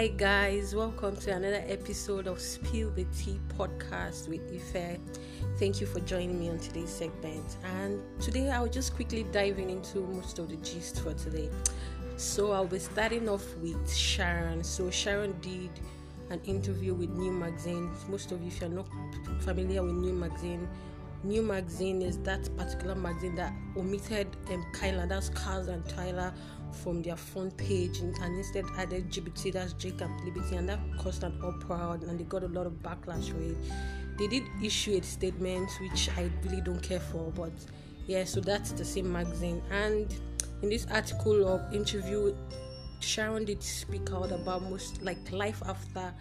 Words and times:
Hi, 0.00 0.08
guys, 0.08 0.74
welcome 0.74 1.14
to 1.14 1.30
another 1.30 1.62
episode 1.66 2.26
of 2.26 2.40
Spill 2.40 2.90
the 2.92 3.04
Tea 3.14 3.38
podcast 3.58 4.30
with 4.30 4.40
Ife. 4.50 4.98
Thank 5.58 5.78
you 5.78 5.86
for 5.86 6.00
joining 6.00 6.40
me 6.40 6.48
on 6.48 6.58
today's 6.58 6.88
segment. 6.88 7.58
And 7.62 8.00
today, 8.18 8.48
I'll 8.48 8.66
just 8.66 8.94
quickly 8.94 9.24
diving 9.24 9.68
into 9.68 9.98
most 9.98 10.38
of 10.38 10.48
the 10.48 10.56
gist 10.56 11.02
for 11.02 11.12
today. 11.12 11.50
So, 12.16 12.52
I'll 12.52 12.64
be 12.64 12.78
starting 12.78 13.28
off 13.28 13.44
with 13.58 13.94
Sharon. 13.94 14.64
So, 14.64 14.90
Sharon 14.90 15.38
did 15.42 15.68
an 16.30 16.40
interview 16.44 16.94
with 16.94 17.10
New 17.10 17.32
Magazine. 17.32 17.90
Most 18.08 18.32
of 18.32 18.40
you, 18.40 18.46
if 18.46 18.58
you're 18.58 18.70
not 18.70 18.88
familiar 19.40 19.82
with 19.82 19.96
New 19.96 20.14
Magazine, 20.14 20.66
New 21.22 21.42
Magazine 21.42 22.00
is 22.00 22.16
that 22.20 22.48
particular 22.56 22.94
magazine 22.94 23.34
that 23.34 23.52
omitted 23.76 24.28
um, 24.50 24.64
Kyla, 24.72 25.06
that's 25.06 25.28
Kaz 25.28 25.68
and 25.68 25.86
Tyler, 25.86 26.32
from 26.72 27.02
their 27.02 27.16
front 27.16 27.56
page 27.56 27.98
and, 27.98 28.16
and 28.18 28.36
instead 28.36 28.64
added 28.76 29.10
GBT, 29.10 29.52
that's 29.52 29.72
and 29.72 30.24
Liberty, 30.24 30.56
and 30.56 30.68
that 30.68 30.78
caused 30.98 31.22
an 31.22 31.38
uproar 31.42 31.94
and 31.94 32.18
they 32.18 32.24
got 32.24 32.42
a 32.42 32.48
lot 32.48 32.66
of 32.66 32.72
backlash 32.82 33.30
for 33.30 33.40
it. 33.40 33.56
They 34.18 34.26
did 34.26 34.44
issue 34.62 34.98
a 34.98 35.02
statement 35.02 35.70
which 35.80 36.08
I 36.16 36.30
really 36.44 36.60
don't 36.60 36.82
care 36.82 37.00
for, 37.00 37.32
but 37.34 37.52
yeah, 38.06 38.24
so 38.24 38.40
that's 38.40 38.72
the 38.72 38.84
same 38.84 39.10
magazine. 39.10 39.62
And 39.70 40.14
in 40.62 40.68
this 40.68 40.86
article 40.90 41.48
of 41.48 41.72
interview, 41.72 42.34
Sharon 43.00 43.44
did 43.44 43.62
speak 43.62 44.10
out 44.12 44.30
about 44.30 44.62
most 44.62 45.02
like 45.02 45.32
life 45.32 45.62
after 45.66 46.12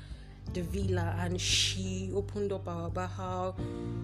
the 0.54 0.62
villa 0.62 1.16
and 1.20 1.40
she 1.40 2.12
opened 2.14 2.52
up 2.52 2.68
about 2.68 3.10
how 3.12 3.56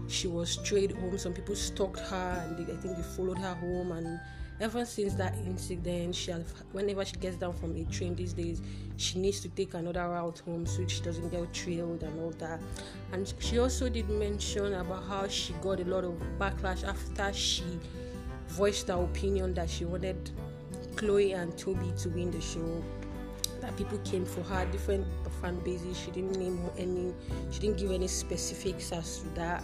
she 0.07 0.27
was 0.27 0.51
straight 0.51 0.91
home 0.91 1.17
some 1.17 1.33
people 1.33 1.55
stalked 1.55 1.99
her 1.99 2.45
and 2.47 2.57
they, 2.57 2.71
i 2.71 2.75
think 2.77 2.95
they 2.95 3.03
followed 3.15 3.37
her 3.37 3.55
home 3.55 3.91
and 3.91 4.19
ever 4.61 4.85
since 4.85 5.13
that 5.15 5.35
incident 5.45 6.15
she 6.15 6.31
has, 6.31 6.53
whenever 6.71 7.03
she 7.03 7.15
gets 7.17 7.35
down 7.37 7.53
from 7.53 7.75
a 7.75 7.83
train 7.85 8.15
these 8.15 8.33
days 8.33 8.61
she 8.97 9.19
needs 9.19 9.39
to 9.41 9.49
take 9.49 9.73
another 9.73 10.07
route 10.07 10.39
home 10.45 10.65
so 10.65 10.85
she 10.87 11.01
doesn't 11.01 11.29
get 11.29 11.53
trailed 11.53 12.01
and 12.03 12.19
all 12.21 12.31
that 12.31 12.59
and 13.11 13.33
she 13.39 13.59
also 13.59 13.89
did 13.89 14.09
mention 14.09 14.73
about 14.73 15.03
how 15.07 15.27
she 15.27 15.53
got 15.61 15.79
a 15.79 15.85
lot 15.85 16.03
of 16.03 16.13
backlash 16.39 16.83
after 16.83 17.33
she 17.33 17.65
voiced 18.47 18.87
her 18.87 19.03
opinion 19.03 19.53
that 19.53 19.69
she 19.69 19.83
wanted 19.83 20.31
chloe 20.95 21.33
and 21.33 21.57
toby 21.57 21.91
to 21.97 22.09
win 22.09 22.31
the 22.31 22.39
show 22.39 22.81
that 23.65 23.75
people 23.77 23.97
came 23.99 24.25
for 24.25 24.43
her, 24.43 24.65
different 24.67 25.05
fan 25.41 25.59
bases. 25.59 25.97
She 25.97 26.11
didn't 26.11 26.37
name 26.37 26.59
any, 26.77 27.13
she 27.51 27.59
didn't 27.59 27.77
give 27.77 27.91
any 27.91 28.07
specifics 28.07 28.91
as 28.91 29.19
to 29.19 29.29
that. 29.35 29.63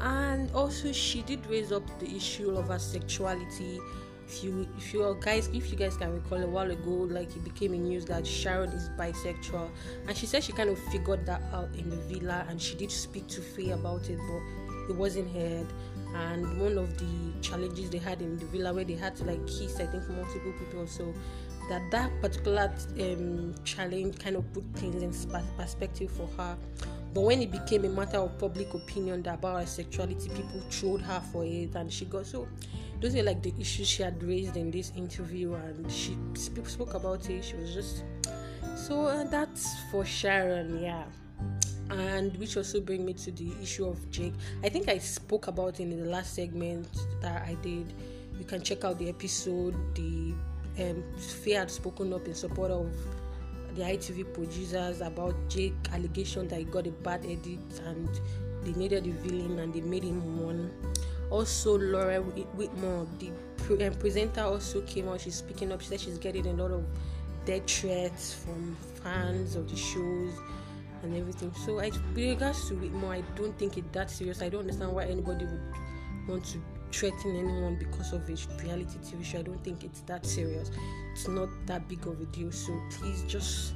And 0.00 0.50
also, 0.52 0.92
she 0.92 1.22
did 1.22 1.46
raise 1.46 1.72
up 1.72 1.82
the 1.98 2.14
issue 2.14 2.56
of 2.56 2.68
her 2.68 2.78
sexuality. 2.78 3.80
If 4.28 4.42
you, 4.42 4.68
if 4.76 4.92
you 4.92 5.16
guys, 5.20 5.48
if 5.52 5.70
you 5.70 5.76
guys 5.76 5.96
can 5.96 6.12
recall, 6.12 6.42
a 6.42 6.46
while 6.46 6.70
ago, 6.70 6.90
like 6.90 7.34
it 7.36 7.44
became 7.44 7.74
a 7.74 7.78
news 7.78 8.04
that 8.06 8.26
Sharon 8.26 8.70
is 8.70 8.88
bisexual, 8.98 9.68
and 10.08 10.16
she 10.16 10.26
said 10.26 10.42
she 10.42 10.52
kind 10.52 10.68
of 10.68 10.78
figured 10.90 11.24
that 11.26 11.42
out 11.52 11.68
in 11.76 11.90
the 11.90 11.96
villa, 11.96 12.44
and 12.48 12.60
she 12.60 12.74
did 12.74 12.90
speak 12.90 13.28
to 13.28 13.40
Faye 13.40 13.70
about 13.70 14.10
it, 14.10 14.18
but 14.18 14.90
it 14.90 14.96
wasn't 14.96 15.30
heard. 15.32 15.66
And 16.14 16.60
one 16.60 16.78
of 16.78 16.96
the 16.98 17.40
challenges 17.40 17.90
they 17.90 17.98
had 17.98 18.20
in 18.22 18.38
the 18.38 18.46
villa 18.46 18.72
where 18.72 18.84
they 18.84 18.94
had 18.94 19.14
to 19.16 19.24
like 19.24 19.44
kiss 19.46 19.78
i 19.80 19.86
think 19.86 20.08
multiple 20.08 20.52
people. 20.58 20.86
So 20.86 21.14
that 21.68 21.82
that 21.90 22.10
particular 22.20 22.72
um, 23.00 23.54
challenge 23.64 24.18
kind 24.18 24.36
of 24.36 24.52
put 24.52 24.64
things 24.74 25.02
in 25.02 25.40
perspective 25.56 26.10
for 26.10 26.28
her. 26.36 26.56
But 27.12 27.22
when 27.22 27.42
it 27.42 27.50
became 27.50 27.84
a 27.84 27.88
matter 27.88 28.18
of 28.18 28.38
public 28.38 28.74
opinion 28.74 29.26
about 29.26 29.60
her 29.60 29.66
sexuality 29.66 30.28
people 30.28 30.62
trolled 30.70 31.02
her 31.02 31.20
for 31.32 31.44
it 31.44 31.74
and 31.74 31.90
she 31.92 32.04
got 32.04 32.26
so 32.26 32.46
those 33.00 33.14
were 33.14 33.22
like 33.22 33.42
the 33.42 33.52
issues 33.58 33.88
she 33.88 34.02
had 34.02 34.22
raised 34.22 34.56
in 34.56 34.70
this 34.70 34.92
interview 34.96 35.54
and 35.54 35.90
she 35.90 36.16
spoke 36.34 36.94
about 36.94 37.28
it 37.28 37.44
she 37.44 37.56
was 37.56 37.74
just 37.74 38.04
so 38.74 39.06
uh, 39.06 39.24
that's 39.24 39.80
for 39.90 40.04
sharon 40.04 40.80
yeah 40.80 41.04
and 41.90 42.36
which 42.36 42.56
also 42.56 42.80
bring 42.80 43.04
me 43.04 43.12
to 43.12 43.30
the 43.30 43.52
issue 43.62 43.86
of 43.86 44.10
Jake. 44.10 44.34
I 44.64 44.68
think 44.68 44.88
I 44.88 44.98
spoke 44.98 45.46
about 45.46 45.80
in 45.80 45.90
the 45.90 46.06
last 46.06 46.34
segment 46.34 46.88
that 47.20 47.42
I 47.46 47.54
did. 47.62 47.92
You 48.38 48.44
can 48.44 48.62
check 48.62 48.84
out 48.84 48.98
the 48.98 49.08
episode. 49.08 49.74
The 49.94 50.34
um, 50.78 51.04
had 51.46 51.70
spoken 51.70 52.12
up 52.12 52.26
in 52.26 52.34
support 52.34 52.70
of 52.70 52.92
the 53.74 53.82
ITV 53.82 54.34
producers 54.34 55.00
about 55.00 55.34
Jake 55.48 55.74
allegation 55.92 56.48
that 56.48 56.58
he 56.58 56.64
got 56.64 56.86
a 56.86 56.90
bad 56.90 57.24
edit 57.24 57.80
and 57.84 58.08
they 58.62 58.72
needed 58.72 59.06
a 59.06 59.10
villain 59.10 59.58
and 59.58 59.72
they 59.72 59.80
made 59.80 60.02
him 60.02 60.42
one. 60.42 60.70
Also, 61.30 61.78
Laura 61.78 62.20
Whitmore, 62.20 63.06
the 63.18 63.30
pre- 63.56 63.84
um, 63.84 63.94
presenter, 63.94 64.42
also 64.42 64.80
came 64.82 65.08
out. 65.08 65.20
She's 65.20 65.36
speaking 65.36 65.72
up. 65.72 65.80
She 65.80 65.88
said 65.88 66.00
she's 66.00 66.18
getting 66.18 66.46
a 66.46 66.52
lot 66.52 66.70
of 66.70 66.84
death 67.44 67.68
threats 67.68 68.34
from 68.34 68.76
fans 69.02 69.56
of 69.56 69.68
the 69.68 69.76
shows 69.76 70.32
and 71.02 71.16
everything. 71.16 71.52
So, 71.64 71.80
I, 71.80 71.90
with 72.14 72.16
regards 72.16 72.68
to 72.68 72.74
Whitmore, 72.74 73.14
I 73.14 73.22
don't 73.34 73.56
think 73.58 73.76
it's 73.76 73.90
that 73.92 74.10
serious. 74.10 74.42
I 74.42 74.48
don't 74.48 74.60
understand 74.60 74.92
why 74.92 75.04
anybody 75.04 75.44
would 75.46 75.72
want 76.28 76.44
to 76.46 76.58
threaten 76.92 77.36
anyone 77.36 77.76
because 77.76 78.12
of 78.12 78.28
a 78.28 78.62
reality 78.62 78.98
TV 78.98 79.24
show. 79.24 79.38
I 79.38 79.42
don't 79.42 79.62
think 79.62 79.84
it's 79.84 80.00
that 80.02 80.24
serious. 80.24 80.70
It's 81.12 81.28
not 81.28 81.48
that 81.66 81.88
big 81.88 82.06
of 82.06 82.20
a 82.20 82.24
deal. 82.26 82.52
So 82.52 82.78
please 82.90 83.22
just 83.24 83.74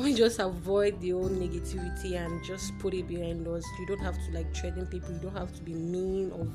can 0.00 0.08
we 0.08 0.14
just 0.14 0.38
avoid 0.38 0.98
the 1.02 1.12
old 1.12 1.30
negativity 1.32 2.16
and 2.16 2.42
just 2.42 2.78
put 2.78 2.94
it 2.94 3.06
behind 3.06 3.46
us? 3.46 3.62
You 3.78 3.84
don't 3.84 4.00
have 4.00 4.16
to 4.24 4.32
like 4.32 4.56
threaten 4.56 4.86
people. 4.86 5.12
You 5.12 5.18
don't 5.18 5.36
have 5.36 5.54
to 5.54 5.62
be 5.62 5.74
mean 5.74 6.32
or 6.32 6.46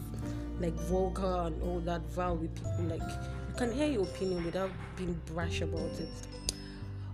like 0.60 0.74
vulgar 0.90 1.44
and 1.46 1.62
all 1.62 1.80
that 1.82 2.02
vile 2.08 2.38
with 2.38 2.56
people. 2.56 2.86
Like 2.90 3.02
you 3.02 3.56
can 3.56 3.72
hear 3.72 3.88
your 3.88 4.02
opinion 4.02 4.44
without 4.46 4.72
being 4.98 5.22
brash 5.28 5.62
about 5.62 5.92
it. 6.00 6.10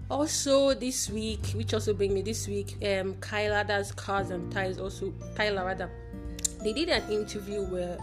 Also 0.09 0.74
this 0.74 1.09
week, 1.09 1.47
which 1.47 1.74
also 1.74 1.94
bring 1.94 2.14
me 2.14 2.22
this 2.22 2.48
week, 2.48 2.78
um, 2.81 3.16
Kyla 3.16 3.66
does 3.66 3.92
Kaz 3.92 4.31
and 4.31 4.50
ties. 4.53 4.80
Also 4.80 5.13
Tyler 5.36 5.66
rather, 5.66 5.92
they 6.63 6.72
did 6.72 6.88
an 6.88 7.12
interview 7.12 7.66
where 7.66 7.98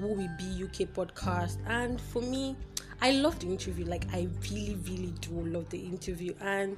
Will 0.00 0.16
Be 0.16 0.64
UK 0.64 0.86
podcast. 0.92 1.56
And 1.66 1.98
for 1.98 2.20
me, 2.20 2.56
I 3.00 3.12
love 3.12 3.38
the 3.38 3.46
interview. 3.46 3.86
Like 3.86 4.04
I 4.12 4.28
really, 4.50 4.78
really 4.86 5.14
do 5.22 5.30
love 5.30 5.70
the 5.70 5.78
interview. 5.78 6.34
And 6.42 6.76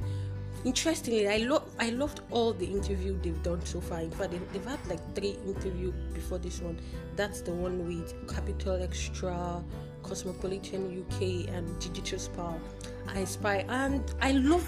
interestingly, 0.64 1.28
I 1.28 1.38
love 1.38 1.64
I 1.78 1.90
loved 1.90 2.20
all 2.30 2.52
the 2.52 2.66
interview 2.66 3.18
they've 3.22 3.42
done 3.42 3.64
so 3.64 3.80
far. 3.80 4.00
In 4.00 4.10
fact, 4.10 4.32
they, 4.32 4.38
they've 4.52 4.64
had 4.64 4.84
like 4.86 5.14
three 5.14 5.36
interview 5.46 5.92
before 6.14 6.38
this 6.38 6.60
one. 6.60 6.78
That's 7.16 7.40
the 7.40 7.52
one 7.52 7.86
with 7.86 8.14
Capital 8.28 8.78
XTRA, 8.78 9.62
Cosmopolitan 10.02 11.04
UK, 11.04 11.48
and 11.54 11.78
Digital 11.80 12.18
Spy. 12.18 12.56
I 13.08 13.24
spy, 13.24 13.64
and 13.68 14.02
I 14.20 14.32
love 14.32 14.66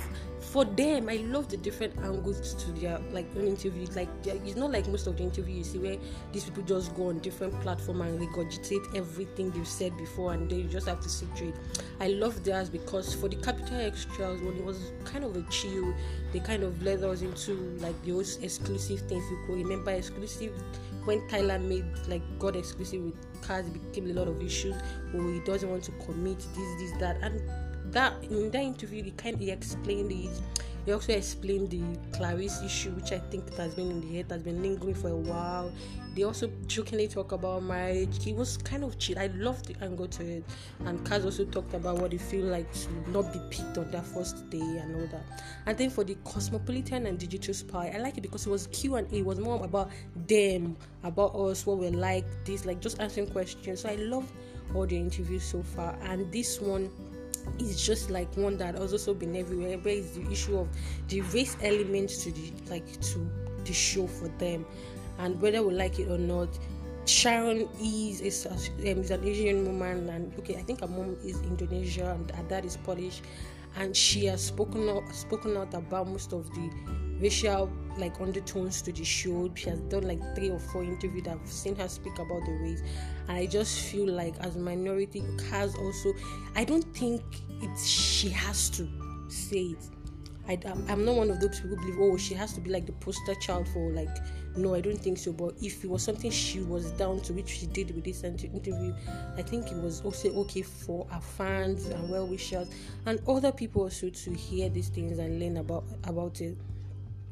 for 0.54 0.64
them. 0.64 1.08
I 1.08 1.16
love 1.16 1.48
the 1.48 1.56
different 1.56 1.98
angles 1.98 2.54
to 2.54 2.70
their 2.80 3.00
like 3.10 3.26
own 3.36 3.48
interviews. 3.48 3.96
Like 3.96 4.08
it's 4.24 4.54
not 4.54 4.70
like 4.70 4.86
most 4.86 5.08
of 5.08 5.16
the 5.16 5.24
interviews 5.24 5.58
you 5.58 5.64
see 5.64 5.78
where 5.78 5.96
these 6.32 6.44
people 6.44 6.62
just 6.62 6.94
go 6.94 7.08
on 7.08 7.18
different 7.18 7.60
platform 7.60 8.02
and 8.02 8.20
regurgitate 8.20 8.96
everything 8.96 9.50
they've 9.50 9.66
said 9.66 9.96
before, 9.98 10.32
and 10.32 10.48
they 10.48 10.62
just 10.62 10.86
have 10.86 11.00
to 11.00 11.08
sit 11.08 11.28
straight. 11.34 11.56
I 11.98 12.06
love 12.06 12.44
theirs 12.44 12.70
because 12.70 13.12
for 13.16 13.28
the 13.28 13.34
Capital 13.34 13.78
XTRAs, 13.78 14.44
when 14.44 14.56
it 14.56 14.64
was 14.64 14.92
kind 15.04 15.24
of 15.24 15.34
a 15.36 15.42
chill, 15.50 15.92
they 16.32 16.38
kind 16.38 16.62
of 16.62 16.80
led 16.84 17.02
us 17.02 17.22
into 17.22 17.54
like 17.80 18.00
those 18.06 18.36
exclusive 18.36 19.00
things. 19.08 19.24
You 19.28 19.38
could 19.48 19.56
remember 19.56 19.90
exclusive 19.90 20.52
when 21.04 21.26
Tyler 21.26 21.58
made 21.58 21.84
like 22.06 22.22
got 22.38 22.54
exclusive 22.54 23.02
with 23.02 23.42
Kaz, 23.42 23.66
it 23.66 23.90
became 23.90 24.08
a 24.08 24.14
lot 24.14 24.28
of 24.28 24.40
issues. 24.40 24.76
Oh, 25.14 25.32
he 25.32 25.40
doesn't 25.40 25.68
want 25.68 25.82
to 25.82 25.92
commit 26.06 26.38
this, 26.38 26.80
this, 26.80 26.92
that, 27.00 27.16
and 27.22 27.42
that 27.94 28.12
in 28.24 28.50
that 28.50 28.62
interview 28.62 29.02
he 29.02 29.10
kind 29.12 29.36
of 29.36 29.48
explained 29.48 30.12
it 30.12 30.42
he 30.84 30.92
also 30.92 31.14
explained 31.14 31.70
the 31.70 31.80
Clarisse 32.16 32.62
issue, 32.64 32.90
which 32.90 33.12
I 33.12 33.18
think 33.18 33.54
has 33.56 33.74
been 33.74 33.90
in 33.90 34.00
the 34.02 34.16
head, 34.16 34.26
has 34.30 34.42
been 34.42 34.62
lingering 34.62 34.94
for 34.94 35.08
a 35.08 35.16
while. 35.16 35.72
They 36.14 36.24
also 36.24 36.50
jokingly 36.66 37.08
talk 37.08 37.32
about 37.32 37.62
marriage. 37.62 38.22
He 38.22 38.34
was 38.34 38.58
kind 38.58 38.84
of 38.84 38.98
chill. 38.98 39.18
I 39.18 39.28
loved 39.28 39.66
the 39.66 39.82
angle 39.82 40.06
to 40.08 40.22
it. 40.22 40.44
And 40.84 41.00
Kaz 41.04 41.24
also 41.24 41.46
talked 41.46 41.72
about 41.72 41.98
what 41.98 42.12
he 42.12 42.18
feel 42.18 42.44
like 42.44 42.70
to 42.72 43.10
not 43.10 43.32
be 43.32 43.40
picked 43.50 43.78
on 43.78 43.90
that 43.92 44.04
first 44.04 44.48
day 44.50 44.60
and 44.60 44.94
all 44.94 45.06
that. 45.06 45.42
And 45.66 45.76
then 45.76 45.88
for 45.88 46.04
the 46.04 46.16
Cosmopolitan 46.24 47.06
and 47.06 47.18
Digital 47.18 47.54
Spy, 47.54 47.90
I 47.94 47.98
like 47.98 48.18
it 48.18 48.20
because 48.20 48.46
it 48.46 48.50
was 48.50 48.66
Q 48.68 48.96
and 48.96 49.10
A. 49.10 49.16
It 49.16 49.24
was 49.24 49.40
more 49.40 49.64
about 49.64 49.90
them, 50.26 50.76
about 51.02 51.34
us, 51.34 51.64
what 51.64 51.78
we're 51.78 51.90
like, 51.90 52.26
this, 52.44 52.66
like 52.66 52.80
just 52.80 53.00
answering 53.00 53.28
questions. 53.28 53.80
So 53.80 53.88
I 53.88 53.94
love 53.96 54.30
all 54.74 54.86
the 54.86 54.98
interviews 54.98 55.44
so 55.44 55.62
far. 55.62 55.96
And 56.02 56.30
this 56.30 56.60
one 56.60 56.90
it's 57.58 57.84
just 57.84 58.10
like 58.10 58.34
one 58.36 58.56
that 58.58 58.76
has 58.78 58.92
also 58.92 59.14
been 59.14 59.36
everywhere 59.36 59.78
where 59.78 59.94
is 59.94 60.12
the 60.12 60.30
issue 60.30 60.58
of 60.58 60.68
the 61.08 61.20
race 61.22 61.56
element 61.62 62.10
to 62.10 62.32
the 62.32 62.52
like 62.68 63.00
to 63.00 63.30
the 63.64 63.72
show 63.72 64.06
for 64.06 64.28
them. 64.38 64.66
And 65.18 65.40
whether 65.40 65.62
we 65.62 65.74
like 65.74 65.98
it 65.98 66.10
or 66.10 66.18
not 66.18 66.48
sharon 67.06 67.68
is 67.80 68.20
is, 68.20 68.46
um, 68.46 68.56
is 68.78 69.10
an 69.10 69.22
asian 69.24 69.66
woman 69.66 70.08
and 70.08 70.32
okay 70.38 70.56
i 70.56 70.62
think 70.62 70.80
her 70.80 70.86
mom 70.86 71.16
is 71.22 71.40
indonesia 71.42 72.10
and 72.10 72.30
her 72.30 72.42
dad 72.44 72.64
is 72.64 72.76
polish 72.78 73.20
and 73.76 73.96
she 73.96 74.26
has 74.26 74.44
spoken 74.44 74.88
out 74.88 75.02
spoken 75.14 75.56
out 75.56 75.74
about 75.74 76.08
most 76.08 76.32
of 76.32 76.48
the 76.54 76.70
racial 77.20 77.70
like 77.96 78.20
undertones 78.20 78.82
to 78.82 78.92
the 78.92 79.04
show. 79.04 79.50
She 79.54 79.70
has 79.70 79.80
done 79.82 80.02
like 80.02 80.20
three 80.34 80.50
or 80.50 80.58
four 80.58 80.82
interviews 80.82 81.24
that 81.24 81.38
I've 81.40 81.48
seen 81.48 81.76
her 81.76 81.88
speak 81.88 82.14
about 82.14 82.44
the 82.44 82.52
race, 82.52 82.82
and 83.28 83.36
I 83.36 83.46
just 83.46 83.86
feel 83.90 84.08
like 84.08 84.34
as 84.40 84.56
minority 84.56 85.22
has 85.50 85.74
also. 85.76 86.12
I 86.56 86.64
don't 86.64 86.94
think 86.96 87.22
it's 87.62 87.86
she 87.86 88.28
has 88.30 88.70
to 88.70 88.88
say 89.28 89.76
it. 89.76 89.93
I, 90.46 90.58
I'm 90.88 91.04
not 91.04 91.14
one 91.14 91.30
of 91.30 91.40
those 91.40 91.60
people 91.60 91.76
who 91.76 91.82
believe, 91.82 91.96
oh, 91.98 92.16
she 92.18 92.34
has 92.34 92.52
to 92.54 92.60
be 92.60 92.70
like 92.70 92.86
the 92.86 92.92
poster 92.92 93.34
child 93.36 93.66
for 93.68 93.90
like, 93.92 94.14
no, 94.56 94.74
I 94.74 94.80
don't 94.80 94.98
think 94.98 95.18
so. 95.18 95.32
But 95.32 95.54
if 95.62 95.82
it 95.82 95.90
was 95.90 96.02
something 96.02 96.30
she 96.30 96.60
was 96.60 96.90
down 96.92 97.20
to, 97.22 97.32
which 97.32 97.48
she 97.48 97.66
did 97.66 97.94
with 97.94 98.04
this 98.04 98.24
interview, 98.24 98.94
I 99.36 99.42
think 99.42 99.70
it 99.70 99.76
was 99.76 100.02
also 100.02 100.28
okay 100.40 100.62
for 100.62 101.06
our 101.10 101.20
fans 101.20 101.86
and 101.86 102.08
well 102.10 102.26
wishers 102.26 102.68
and 103.06 103.20
other 103.26 103.52
people 103.52 103.82
also 103.82 104.10
to 104.10 104.34
hear 104.34 104.68
these 104.68 104.88
things 104.88 105.18
and 105.18 105.40
learn 105.40 105.56
about 105.56 105.84
about 106.04 106.40
it. 106.40 106.56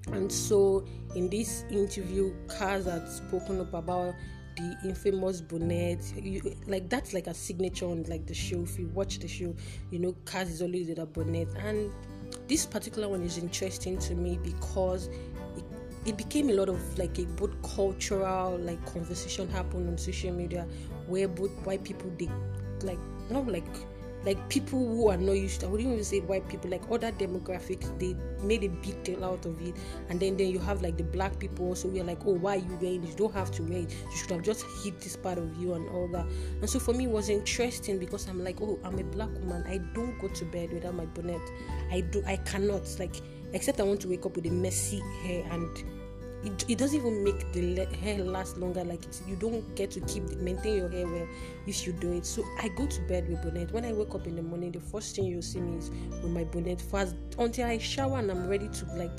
And 0.08 0.32
so, 0.32 0.84
in 1.14 1.28
this 1.28 1.64
interview, 1.70 2.34
Kaz 2.48 2.90
had 2.90 3.08
spoken 3.08 3.60
up 3.60 3.72
about 3.72 4.14
the 4.56 4.76
infamous 4.84 5.40
bonnet. 5.40 6.00
You, 6.16 6.56
like 6.66 6.88
that's 6.88 7.12
like 7.12 7.26
a 7.28 7.34
signature 7.34 7.86
on 7.86 8.02
like 8.04 8.26
the 8.26 8.34
show. 8.34 8.62
If 8.62 8.78
you 8.78 8.88
watch 8.88 9.18
the 9.20 9.28
show, 9.28 9.54
you 9.90 9.98
know 9.98 10.12
Kaz 10.24 10.50
is 10.50 10.62
always 10.62 10.88
with 10.88 10.98
a 10.98 11.06
bonnet, 11.06 11.48
and 11.56 11.92
this 12.48 12.66
particular 12.66 13.08
one 13.08 13.22
is 13.22 13.38
interesting 13.38 13.98
to 13.98 14.14
me 14.14 14.38
because 14.42 15.08
it, 15.56 15.64
it 16.04 16.16
became 16.16 16.50
a 16.50 16.52
lot 16.52 16.68
of 16.68 16.98
like 16.98 17.18
a 17.18 17.24
both 17.24 17.50
cultural 17.74 18.58
like 18.58 18.84
conversation 18.92 19.48
happened 19.48 19.88
on 19.88 19.98
social 19.98 20.32
media 20.32 20.66
where 21.06 21.28
both 21.28 21.50
white 21.64 21.84
people 21.84 22.10
they 22.18 22.28
like 22.82 22.98
not 23.30 23.46
like 23.46 23.64
like 24.24 24.48
people 24.48 24.78
who 24.78 25.08
are 25.08 25.16
not 25.16 25.32
used 25.32 25.60
to, 25.60 25.66
I 25.66 25.68
wouldn't 25.70 25.90
even 25.90 26.04
say 26.04 26.20
white 26.20 26.48
people, 26.48 26.70
like 26.70 26.82
other 26.90 27.12
demographics, 27.12 27.98
they 27.98 28.16
made 28.44 28.62
a 28.64 28.68
big 28.68 29.02
deal 29.02 29.24
out 29.24 29.44
of 29.46 29.60
it. 29.66 29.74
And 30.08 30.20
then, 30.20 30.36
then 30.36 30.48
you 30.48 30.58
have 30.60 30.82
like 30.82 30.96
the 30.96 31.04
black 31.04 31.38
people 31.38 31.68
also, 31.68 31.88
we're 31.88 32.04
like, 32.04 32.24
oh, 32.24 32.34
why 32.34 32.56
are 32.56 32.60
you 32.60 32.78
wearing 32.80 33.02
it? 33.02 33.10
You 33.10 33.16
don't 33.16 33.34
have 33.34 33.50
to 33.52 33.62
wear 33.62 33.80
it. 33.80 33.90
You 33.90 34.16
should 34.16 34.30
have 34.30 34.42
just 34.42 34.64
hid 34.82 35.00
this 35.00 35.16
part 35.16 35.38
of 35.38 35.56
you 35.56 35.74
and 35.74 35.88
all 35.90 36.08
that. 36.08 36.26
And 36.60 36.70
so 36.70 36.78
for 36.78 36.92
me, 36.92 37.04
it 37.04 37.10
was 37.10 37.28
interesting 37.28 37.98
because 37.98 38.28
I'm 38.28 38.42
like, 38.44 38.60
oh, 38.60 38.78
I'm 38.84 38.98
a 38.98 39.04
black 39.04 39.30
woman. 39.40 39.64
I 39.66 39.78
don't 39.94 40.18
go 40.20 40.28
to 40.28 40.44
bed 40.46 40.72
without 40.72 40.94
my 40.94 41.06
bonnet. 41.06 41.42
I 41.90 42.00
do, 42.00 42.22
I 42.26 42.36
cannot, 42.36 42.82
like, 42.98 43.16
except 43.52 43.80
I 43.80 43.82
want 43.82 44.00
to 44.02 44.08
wake 44.08 44.24
up 44.24 44.36
with 44.36 44.46
a 44.46 44.50
messy 44.50 45.00
hair 45.22 45.44
and 45.50 45.84
it, 46.44 46.64
it 46.68 46.78
doesn't 46.78 46.98
even 46.98 47.22
make 47.22 47.52
the 47.52 47.74
le- 47.74 47.96
hair 47.96 48.18
last 48.18 48.56
longer 48.56 48.84
like 48.84 49.04
it's, 49.04 49.22
you 49.26 49.36
don't 49.36 49.74
get 49.76 49.90
to 49.92 50.00
keep 50.00 50.24
maintain 50.38 50.76
your 50.76 50.88
hair 50.88 51.06
well 51.06 51.26
if 51.66 51.86
you 51.86 51.92
do 51.92 52.12
it. 52.12 52.26
So 52.26 52.44
i 52.60 52.68
go 52.68 52.86
to 52.86 53.00
bed 53.02 53.28
with 53.28 53.42
bonnet. 53.42 53.72
When 53.72 53.84
i 53.84 53.92
wake 53.92 54.14
up 54.14 54.26
in 54.26 54.36
the 54.36 54.42
morning 54.42 54.72
the 54.72 54.80
first 54.80 55.14
thing 55.16 55.26
you'll 55.26 55.42
see 55.42 55.60
me 55.60 55.78
is 55.78 55.90
with 56.22 56.32
my 56.32 56.44
bonnet 56.44 56.80
fast 56.80 57.14
until 57.38 57.66
i 57.66 57.78
shower 57.78 58.18
and 58.18 58.30
i'm 58.30 58.48
ready 58.48 58.68
to 58.68 58.84
like 58.96 59.18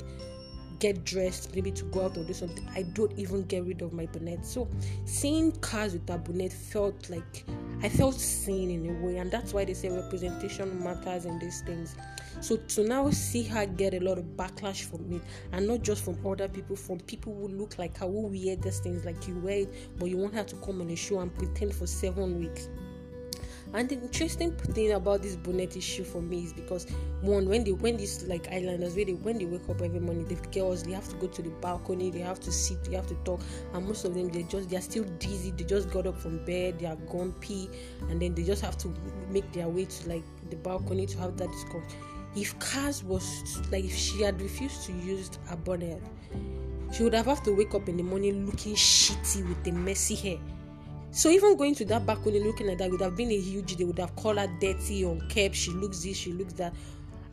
get 0.84 1.02
dressed 1.04 1.54
maybe 1.54 1.70
to 1.70 1.84
go 1.84 2.04
out 2.04 2.16
or 2.18 2.24
do 2.24 2.34
something 2.34 2.68
i 2.74 2.82
don't 2.82 3.18
even 3.18 3.42
get 3.44 3.64
rid 3.64 3.80
of 3.80 3.94
my 3.94 4.04
bonnet 4.06 4.44
so 4.44 4.68
seeing 5.06 5.50
Kaz 5.52 5.94
with 5.94 6.06
that 6.06 6.24
bonnet 6.26 6.52
felt 6.52 7.08
like 7.08 7.46
i 7.82 7.88
felt 7.88 8.20
seen 8.20 8.70
in 8.70 8.94
a 8.94 9.06
way 9.06 9.16
and 9.16 9.30
that's 9.30 9.54
why 9.54 9.64
they 9.64 9.72
say 9.72 9.88
representation 9.88 10.82
matters 10.84 11.24
in 11.24 11.38
these 11.38 11.62
things 11.62 11.96
so 12.40 12.56
to 12.56 12.84
now 12.84 13.08
see 13.10 13.42
her 13.44 13.64
get 13.64 13.94
a 13.94 14.00
lot 14.00 14.18
of 14.18 14.24
backlash 14.36 14.82
from 14.82 15.10
it, 15.12 15.22
and 15.52 15.66
not 15.66 15.82
just 15.82 16.04
from 16.04 16.18
other 16.26 16.48
people, 16.48 16.76
from 16.76 16.98
people 17.00 17.34
who 17.34 17.48
look 17.48 17.78
like 17.78 17.96
her, 17.98 18.06
who 18.06 18.26
wear 18.26 18.56
these 18.56 18.80
things 18.80 19.04
like 19.04 19.26
you 19.26 19.38
wear 19.38 19.60
it, 19.60 19.98
but 19.98 20.06
you 20.06 20.16
want 20.16 20.34
her 20.34 20.44
to 20.44 20.56
come 20.56 20.80
on 20.80 20.90
a 20.90 20.96
show 20.96 21.20
and 21.20 21.34
pretend 21.34 21.74
for 21.74 21.86
seven 21.86 22.38
weeks. 22.38 22.68
And 23.74 23.88
the 23.88 23.96
interesting 23.96 24.52
thing 24.52 24.92
about 24.92 25.22
this 25.22 25.34
bonnet 25.34 25.76
issue 25.76 26.04
for 26.04 26.22
me 26.22 26.44
is 26.44 26.52
because 26.52 26.86
one, 27.22 27.48
when 27.48 27.64
they 27.64 27.72
when 27.72 27.96
these 27.96 28.22
like 28.24 28.46
islanders 28.52 28.94
when 28.94 29.06
they 29.06 29.14
when 29.14 29.38
they 29.38 29.46
wake 29.46 29.68
up 29.68 29.82
every 29.82 29.98
morning, 29.98 30.26
the 30.26 30.36
girls 30.56 30.84
they 30.84 30.92
have 30.92 31.08
to 31.08 31.16
go 31.16 31.26
to 31.26 31.42
the 31.42 31.50
balcony, 31.50 32.10
they 32.10 32.20
have 32.20 32.38
to 32.40 32.52
sit, 32.52 32.84
they 32.84 32.94
have 32.94 33.08
to 33.08 33.16
talk, 33.24 33.40
and 33.72 33.86
most 33.86 34.04
of 34.04 34.14
them 34.14 34.28
they 34.28 34.44
just 34.44 34.70
they 34.70 34.76
are 34.76 34.80
still 34.80 35.04
dizzy, 35.18 35.50
they 35.50 35.64
just 35.64 35.90
got 35.90 36.06
up 36.06 36.16
from 36.16 36.44
bed, 36.44 36.78
they 36.78 36.86
are 36.86 36.96
pee, 37.40 37.68
and 38.08 38.22
then 38.22 38.32
they 38.34 38.44
just 38.44 38.62
have 38.62 38.78
to 38.78 38.94
make 39.28 39.50
their 39.52 39.68
way 39.68 39.84
to 39.86 40.08
like 40.08 40.24
the 40.50 40.56
balcony 40.56 41.04
to 41.06 41.18
have 41.18 41.36
that 41.36 41.50
discussion 41.50 41.82
if 42.36 42.58
Kaz 42.58 43.04
was 43.04 43.24
like 43.70 43.84
if 43.84 43.94
she 43.94 44.22
had 44.22 44.40
refused 44.40 44.84
to 44.86 44.92
use 44.92 45.30
a 45.50 45.56
bonnet, 45.56 46.02
she 46.92 47.04
would 47.04 47.14
have 47.14 47.26
had 47.26 47.44
to 47.44 47.52
wake 47.52 47.74
up 47.74 47.88
in 47.88 47.96
the 47.96 48.02
morning 48.02 48.46
looking 48.46 48.74
shitty 48.74 49.48
with 49.48 49.62
the 49.64 49.70
messy 49.72 50.14
hair. 50.14 50.38
So 51.14 51.28
even 51.28 51.56
going 51.56 51.76
to 51.76 51.84
that 51.84 52.04
balcony 52.04 52.40
looking 52.40 52.68
at 52.70 52.78
that 52.78 52.90
would 52.90 53.00
have 53.00 53.14
been 53.14 53.30
a 53.30 53.38
huge. 53.38 53.76
They 53.76 53.84
would 53.84 54.00
have 54.00 54.16
called 54.16 54.36
her 54.36 54.48
dirty, 54.60 55.04
unkept. 55.04 55.54
She 55.54 55.70
looks 55.70 56.02
this, 56.02 56.16
she 56.16 56.32
looks 56.32 56.54
that. 56.54 56.74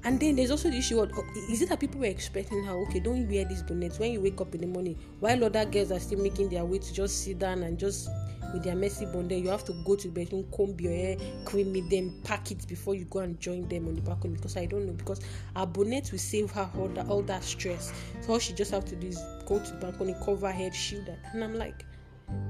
And 0.04 0.20
then 0.20 0.36
there's 0.36 0.52
also 0.52 0.70
the 0.70 0.78
issue 0.78 1.00
of 1.00 1.12
is 1.50 1.64
it 1.64 1.70
that 1.70 1.80
people 1.80 2.00
were 2.00 2.06
expecting 2.06 2.64
her, 2.64 2.74
okay, 2.84 3.00
don't 3.00 3.28
wear 3.28 3.44
these 3.44 3.64
bonnets 3.64 3.98
when 3.98 4.12
you 4.12 4.22
wake 4.22 4.40
up 4.40 4.54
in 4.54 4.62
the 4.62 4.68
morning 4.68 5.00
while 5.20 5.44
other 5.44 5.66
girls 5.66 5.92
are 5.92 6.00
still 6.00 6.20
making 6.20 6.50
their 6.50 6.64
way 6.64 6.78
to 6.78 6.94
just 6.94 7.24
sit 7.24 7.40
down 7.40 7.64
and 7.64 7.80
just 7.80 8.08
with 8.54 8.64
their 8.64 8.76
messy 8.76 9.06
bonnet, 9.06 9.40
you 9.40 9.50
have 9.50 9.64
to 9.66 9.74
go 9.84 9.96
to 9.96 10.08
the 10.10 10.14
bedroom, 10.14 10.46
comb 10.56 10.76
your 10.80 10.92
hair, 10.92 11.18
cream 11.46 11.76
it, 11.76 11.90
then 11.90 12.22
pack 12.24 12.52
it 12.52 12.68
before 12.68 12.94
you 12.94 13.06
go 13.06 13.20
and 13.20 13.40
join 13.40 13.68
them 13.68 13.88
on 13.88 13.96
the 13.96 14.02
balcony. 14.02 14.36
Because 14.36 14.58
I 14.58 14.66
don't 14.66 14.86
know, 14.86 14.94
because 14.94 15.22
our 15.56 15.66
bonnet 15.66 16.12
will 16.12 16.20
save 16.20 16.52
her 16.52 16.70
all 16.78 16.90
that, 16.90 17.08
all 17.08 17.24
that 17.24 17.44
stress. 17.44 17.94
So 18.22 18.34
all 18.34 18.40
she 18.40 18.54
just 18.54 18.72
have 18.72 18.86
to 18.86 18.96
do 18.96 19.08
is 19.08 19.20
go 19.46 19.58
to 19.60 19.72
the 19.72 19.78
balcony, 19.78 20.16
cover 20.24 20.48
her 20.48 20.54
head, 20.54 20.76
shield 20.76 21.08
her. 21.08 21.18
And 21.34 21.44
I'm 21.44 21.56
like, 21.56 21.86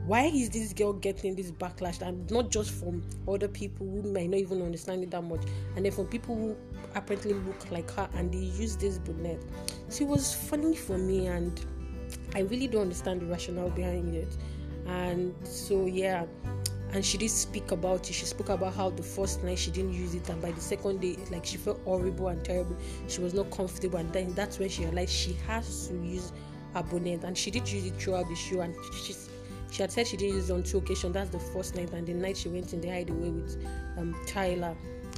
why 0.06 0.26
is 0.26 0.50
this 0.50 0.74
girl 0.74 0.94
getting 0.94 1.36
this 1.36 1.52
backlash? 1.52 2.02
And 2.02 2.30
not 2.32 2.50
just 2.50 2.72
from 2.72 3.04
other 3.28 3.48
people 3.48 3.88
who 3.88 4.12
might 4.12 4.30
not 4.30 4.40
even 4.40 4.62
understand 4.62 5.04
it 5.04 5.12
that 5.12 5.24
much. 5.24 5.42
And 5.76 5.86
then 5.86 5.92
from 5.92 6.08
people 6.08 6.36
who 6.36 6.56
apparently 6.96 7.34
look 7.34 7.72
like 7.72 7.90
her 7.92 8.10
and 8.16 8.32
they 8.32 8.40
use 8.40 8.76
this 8.76 8.98
bonnet. 8.98 9.42
So 9.90 10.04
it 10.04 10.10
was 10.10 10.34
funny 10.34 10.76
for 10.76 10.98
me 10.98 11.28
and 11.28 11.66
i 12.36 12.40
really 12.42 12.68
don't 12.68 12.82
understand 12.82 13.22
the 13.22 13.26
rationale 13.28 13.70
behind 13.70 14.14
it. 14.16 14.36
And 14.86 15.34
so 15.44 15.86
yeah. 15.86 16.26
And 16.94 17.06
she 17.06 17.18
did 17.18 17.30
speak 17.30 17.72
about 17.72 18.10
it. 18.10 18.14
She 18.14 18.26
spoke 18.26 18.50
about 18.50 18.74
how 18.74 18.90
the 18.90 19.04
first 19.04 19.44
night 19.44 19.60
she 19.60 19.72
didn't 19.72 19.94
use 19.94 20.14
it 20.14 20.28
and 20.28 20.42
by 20.42 20.52
the 20.52 20.60
second 20.60 21.00
day 21.00 21.16
like 21.32 21.46
she 21.46 21.56
felt 21.56 21.80
horrible 21.86 22.28
and 22.28 22.44
terrible. 22.44 22.76
She 23.08 23.22
was 23.22 23.34
not 23.34 23.50
comfortable 23.50 24.00
and 24.00 24.12
then 24.12 24.34
that's 24.34 24.60
when 24.60 24.68
she 24.68 24.84
realized 24.84 25.14
she 25.14 25.34
has 25.48 25.88
to 25.88 25.94
use 25.94 26.34
a 26.76 26.84
bonnet. 26.84 27.24
And 27.24 27.38
she 27.38 27.50
did 27.50 27.70
use 27.70 27.86
it 27.86 27.94
throughout 27.96 28.28
the 28.28 28.36
show 28.36 28.60
and 28.60 28.76
she 29.06 29.14
she 29.72 29.82
had 29.82 29.92
said 29.92 30.06
she 30.06 30.18
didn't 30.18 30.36
use 30.36 30.50
it 30.50 30.54
on 30.54 30.64
two 30.64 30.78
occasions 30.78 31.14
that's 31.14 31.30
the 31.30 31.40
first 31.40 31.76
night 31.76 31.92
and 31.94 32.08
the 32.08 32.14
night 32.14 32.38
she 32.38 32.50
went 32.50 32.72
in 32.74 32.82
the 32.82 32.90
hideaway 32.90 33.30
with 33.30 33.66
um 33.98 34.16
tyler 34.28 34.76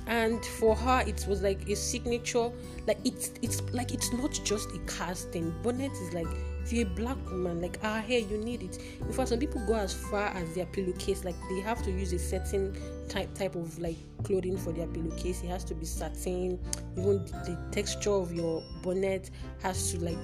and 0.08 0.44
for 0.46 0.76
her 0.76 1.04
it 1.08 1.26
was 1.28 1.42
like 1.42 1.68
a 1.70 1.76
signature 1.76 2.50
like 2.88 2.98
it's 3.06 3.32
it's 3.42 3.62
like 3.74 3.94
it's 3.94 4.12
not 4.14 4.32
just 4.44 4.70
a 4.72 4.80
casting 4.88 5.54
bonnet 5.64 5.92
is 5.92 6.14
like 6.14 6.28
if 6.64 6.72
you're 6.72 6.88
a 6.88 6.90
black 6.90 7.18
woman, 7.30 7.62
like 7.62 7.78
our 7.84 8.00
hair, 8.00 8.20
you 8.20 8.38
need 8.38 8.64
it. 8.64 8.80
In 9.02 9.12
fact, 9.12 9.30
some 9.30 9.40
people 9.40 9.62
go 9.68 9.76
as 9.76 9.94
far 9.94 10.28
as 10.30 10.56
their 10.56 10.66
pillowcase, 10.68 11.26
like 11.26 11.36
they 11.50 11.60
have 11.60 11.84
to 11.84 11.92
use 11.92 12.14
a 12.14 12.20
certain 12.20 12.76
type 13.10 13.34
type 13.36 13.56
of 13.56 13.78
like 13.80 13.98
clothing 14.24 14.58
for 14.58 14.72
their 14.72 14.88
pillowcase. 14.88 15.44
It 15.44 15.48
has 15.48 15.66
to 15.66 15.76
be 15.76 15.86
satin. 15.86 16.60
Even 16.98 17.26
the 17.26 17.60
texture 17.72 18.14
of 18.14 18.34
your 18.34 18.64
bonnet 18.82 19.30
has 19.62 19.92
to 19.92 20.00
like 20.00 20.18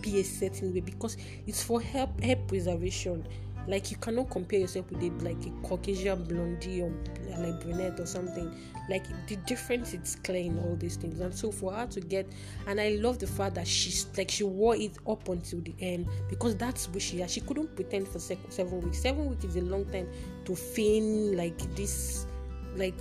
be 0.00 0.20
a 0.20 0.24
certain 0.24 0.72
way 0.72 0.80
because 0.80 1.18
it's 1.46 1.62
for 1.62 1.80
hair 1.80 2.08
hair 2.22 2.36
preservation. 2.36 3.26
Like 3.68 3.90
you 3.90 3.96
cannot 3.96 4.30
compare 4.30 4.60
yourself 4.60 4.90
with 4.90 5.02
it 5.02 5.22
like 5.22 5.44
a 5.46 5.50
Caucasian 5.66 6.24
blondie 6.24 6.82
or 6.82 6.92
like 7.38 7.60
brunette 7.60 7.98
or 8.00 8.06
something. 8.06 8.54
Like 8.88 9.04
the 9.28 9.36
difference 9.46 9.94
is 9.94 10.16
clear 10.24 10.44
in 10.44 10.58
all 10.58 10.76
these 10.76 10.96
things. 10.96 11.20
And 11.20 11.34
so 11.34 11.52
for 11.52 11.72
her 11.72 11.86
to 11.86 12.00
get 12.00 12.26
and 12.66 12.80
I 12.80 12.98
love 13.00 13.18
the 13.18 13.26
fact 13.26 13.54
that 13.54 13.68
she's 13.68 14.06
like 14.16 14.30
she 14.30 14.44
wore 14.44 14.76
it 14.76 14.98
up 15.08 15.28
until 15.28 15.60
the 15.60 15.74
end 15.80 16.08
because 16.28 16.56
that's 16.56 16.88
where 16.88 17.00
she 17.00 17.20
has. 17.20 17.32
She 17.32 17.40
couldn't 17.40 17.74
pretend 17.76 18.08
for 18.08 18.18
seven 18.18 18.80
weeks. 18.80 19.00
Seven 19.00 19.28
weeks 19.28 19.44
is 19.44 19.56
a 19.56 19.62
long 19.62 19.84
time 19.86 20.08
to 20.44 20.56
feign 20.56 21.36
like 21.36 21.58
this 21.76 22.26
like 22.74 22.94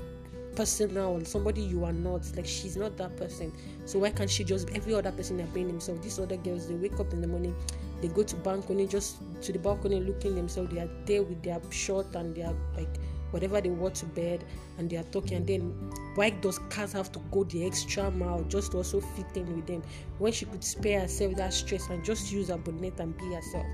person 0.56 0.94
now 0.94 1.12
or 1.12 1.24
somebody 1.24 1.62
you 1.62 1.86
are 1.86 1.94
not 1.94 2.22
like 2.36 2.46
she's 2.46 2.76
not 2.76 2.98
that 2.98 3.16
person 3.16 3.52
so 3.86 4.00
why 4.00 4.10
can't 4.10 4.30
she 4.30 4.44
just 4.44 4.70
every 4.72 4.94
other 4.94 5.12
person 5.12 5.38
they're 5.38 5.46
being 5.48 5.68
themselves 5.68 6.02
these 6.02 6.20
other 6.20 6.38
girls 6.38 6.68
they 6.68 6.76
wake 6.76 7.00
up 7.00 7.14
in 7.14 7.22
the 7.22 7.28
morning 7.28 7.56
they 8.02 8.08
go 8.08 8.24
to 8.24 8.36
balcony 8.38 8.88
just 8.88 9.18
to 9.42 9.52
the 9.52 9.60
balcony 9.60 10.00
looking 10.00 10.36
themselves 10.36 10.74
they 10.74 10.80
are 10.80 10.90
there 11.06 11.24
with 11.24 11.42
their 11.44 11.60
short 11.72 12.16
and 12.16 12.36
their 12.36 12.54
like 12.76 12.98
whatever 13.32 13.62
they 13.62 13.70
wore 13.70 13.90
to 13.90 14.06
bed 14.08 14.44
and 14.78 14.90
they 14.90 14.98
are 14.98 15.04
talking. 15.04 15.38
And 15.38 15.48
then 15.48 15.92
why 16.16 16.30
does 16.30 16.60
Kaz 16.70 16.94
have 16.94 17.12
to 17.14 17.20
go 17.32 17.44
the 17.46 17.66
extra 17.66 18.12
mile 18.12 18.44
just 18.44 18.72
to 18.72 18.78
also 18.78 19.00
fit 19.00 19.26
in 19.36 19.56
with 19.56 19.66
them? 19.66 19.82
When 20.20 20.32
she 20.32 20.46
could 20.46 20.64
spare 20.64 21.02
herself 21.02 21.36
that 21.36 21.54
stress 21.54 21.90
and 21.90 22.04
just 22.04 22.32
use 22.32 22.50
her 22.50 22.58
bonnet 22.58 23.00
and 23.00 23.18
be 23.18 23.34
herself 23.34 23.66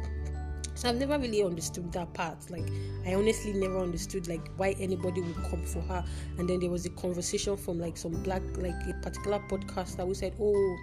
so 0.78 0.90
I've 0.90 0.98
never 0.98 1.18
really 1.18 1.44
understood 1.44 1.92
that 1.94 2.14
part. 2.14 2.50
Like 2.52 2.70
I 3.06 3.16
honestly 3.16 3.52
never 3.54 3.80
understood 3.80 4.28
like 4.28 4.48
why 4.58 4.76
anybody 4.80 5.22
would 5.22 5.44
come 5.50 5.64
for 5.64 5.82
her. 5.82 6.06
And 6.38 6.48
then 6.48 6.60
there 6.60 6.70
was 6.70 6.86
a 6.86 6.92
conversation 6.92 7.58
from 7.58 7.80
like 7.80 7.98
some 7.98 8.12
black 8.24 8.44
like 8.58 8.76
a 8.88 8.94
particular 9.02 9.40
podcaster 9.50 10.06
who 10.06 10.14
said, 10.14 10.36
"Oh, 10.40 10.78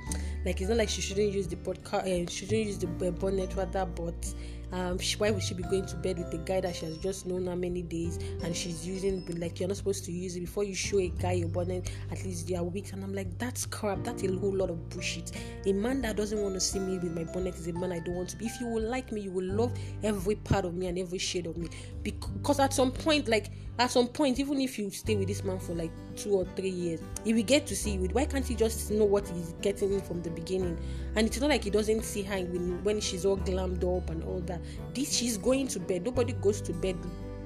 like 0.45 0.61
it's 0.61 0.69
not 0.69 0.79
like 0.79 0.89
she 0.89 1.01
shouldn't 1.01 1.33
use 1.33 1.47
the 1.47 1.57
podcast, 1.57 2.07
uh, 2.07 2.29
shouldn't 2.29 2.67
use 2.67 2.79
the 2.79 2.87
bonnet 2.87 3.55
rather, 3.57 3.87
but 3.87 4.35
um, 4.73 4.99
she, 4.99 5.17
why 5.17 5.31
would 5.31 5.43
she 5.43 5.55
be 5.55 5.63
going 5.65 5.87
to 5.87 5.97
bed 5.97 6.19
with 6.19 6.33
a 6.35 6.39
guy 6.39 6.61
that 6.61 6.75
she 6.77 6.87
has 6.87 6.97
just 6.99 7.27
known 7.27 7.47
how 7.47 7.55
many 7.55 7.83
days 7.83 8.19
and 8.43 8.55
she's 8.55 8.87
using 8.87 9.25
like 9.39 9.61
you're 9.61 9.69
not 9.69 9.77
supposed 9.77 10.05
to 10.05 10.13
use 10.13 10.37
it. 10.37 10.41
Before 10.41 10.65
you 10.65 10.75
show 10.75 10.99
a 10.99 11.09
guy 11.09 11.33
your 11.33 11.49
bonnet 11.49 11.91
at 12.11 12.25
least 12.25 12.49
they 12.49 12.57
are 12.57 12.65
weeks. 12.65 12.93
And 12.93 13.05
i'm 13.05 13.15
like 13.15 13.39
that's 13.39 13.67
crap. 13.67 14.03
That's 14.05 14.23
a 14.23 14.33
whole 14.37 14.55
lot 14.55 14.71
of 14.71 14.89
bullshit. 14.91 15.33
A 15.67 15.73
man 15.73 16.03
that 16.03 16.17
doesn't 16.17 16.41
want 16.41 16.55
to 16.55 16.61
see 16.61 16.79
me 16.79 16.99
with 16.99 17.15
my 17.15 17.25
bonnet 17.25 17.55
is 17.55 17.69
a 17.69 17.73
man 17.73 17.93
i 17.93 17.99
don't 18.01 18.15
want 18.15 18.29
to 18.31 18.37
be. 18.37 18.47
If 18.47 18.61
you 18.61 18.67
will 18.67 18.83
like 18.83 19.13
me 19.13 19.23
you 19.23 19.31
will 19.31 19.45
love 19.45 19.73
every 20.03 20.37
part 20.37 20.65
of 20.65 20.75
me 20.75 20.87
and 20.87 20.99
every 20.99 21.19
shade 21.19 21.47
of 21.47 21.57
me. 21.57 21.69
Because 22.03 22.61
at 22.61 22.73
some 22.73 22.93
point 22.93 23.29
like 23.29 23.51
at 23.79 23.91
some 23.91 24.07
point, 24.07 24.39
even 24.39 24.61
if 24.61 24.79
you 24.79 24.89
stay 24.91 25.17
with 25.17 25.27
this 25.27 25.43
man 25.43 25.59
for 25.59 25.75
like 25.75 25.91
two 26.17 26.31
or 26.31 26.47
three 26.55 26.71
years, 26.71 27.01
he 27.25 27.35
will 27.35 27.43
get 27.43 27.67
to 27.67 27.77
see 27.77 27.93
you. 27.93 28.09
Why 28.13 28.25
can't 28.25 28.47
he 28.47 28.55
just 28.55 28.91
know 28.93 29.05
what 29.05 29.29
he's 29.29 29.55
getting 29.63 30.01
from 30.01 30.23
the 30.23 30.31
beginning? 30.31 30.79
And 31.17 31.27
it's 31.27 31.41
not 31.41 31.51
like 31.51 31.65
he 31.65 31.71
doesn't 31.71 32.03
see 32.03 32.23
her 32.23 32.37
when, 32.37 32.83
when 32.85 33.01
she's 33.01 33.25
all 33.25 33.37
glammed 33.37 33.83
up 33.85 34.11
and 34.11 34.23
all 34.25 34.41
that. 34.43 34.61
This 34.95 35.13
she's 35.13 35.37
going 35.37 35.67
to 35.69 35.81
bed. 35.81 36.05
Nobody 36.05 36.35
goes 36.35 36.61
to 36.63 36.73
bed 36.73 36.97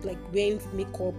like 0.02 0.18
wearing 0.32 0.61
makeup 0.75 1.14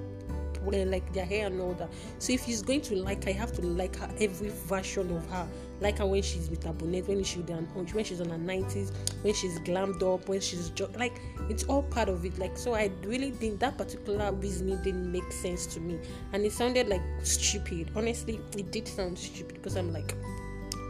Eh, 0.74 0.84
like 0.86 1.12
their 1.14 1.26
hair 1.26 1.48
and 1.48 1.60
all 1.62 1.74
that. 1.74 1.90
So 2.20 2.34
if 2.34 2.44
he's 2.44 2.62
going 2.62 2.82
to 2.82 2.96
like 2.96 3.24
her, 3.24 3.30
I 3.30 3.34
have 3.34 3.52
to 3.54 3.62
like 3.62 3.96
her 3.98 4.10
every 4.20 4.50
version 4.50 5.16
of 5.16 5.26
her. 5.30 5.48
Like 5.82 6.00
her 6.00 6.06
when 6.06 6.22
she's 6.22 6.50
with 6.50 6.64
her 6.66 6.74
bonnet, 6.74 7.08
when 7.08 7.24
she's 7.24 7.50
on 7.50 7.64
when 7.74 8.04
she's 8.04 8.20
on 8.20 8.30
her 8.30 8.38
nineties, 8.38 8.92
when 9.22 9.34
she's 9.34 9.58
glammed 9.60 10.04
up, 10.04 10.28
when 10.28 10.42
she's 10.42 10.70
jo- 10.72 10.92
like 10.98 11.22
it's 11.50 11.64
all 11.64 11.84
part 11.84 12.10
of 12.10 12.26
it. 12.26 12.38
Like 12.38 12.58
so, 12.58 12.74
I 12.76 12.92
really 13.04 13.32
think 13.32 13.60
that 13.62 13.78
particular 13.78 14.32
reasoning 14.34 14.82
didn't 14.84 15.10
make 15.10 15.32
sense 15.32 15.66
to 15.68 15.80
me, 15.80 15.98
and 16.34 16.44
it 16.44 16.52
sounded 16.52 16.90
like 16.90 17.02
stupid. 17.24 17.92
Honestly, 17.96 18.42
it 18.58 18.72
did 18.72 18.90
sound 18.90 19.18
stupid 19.18 19.56
because 19.56 19.78
I'm 19.78 19.94
like, 19.94 20.16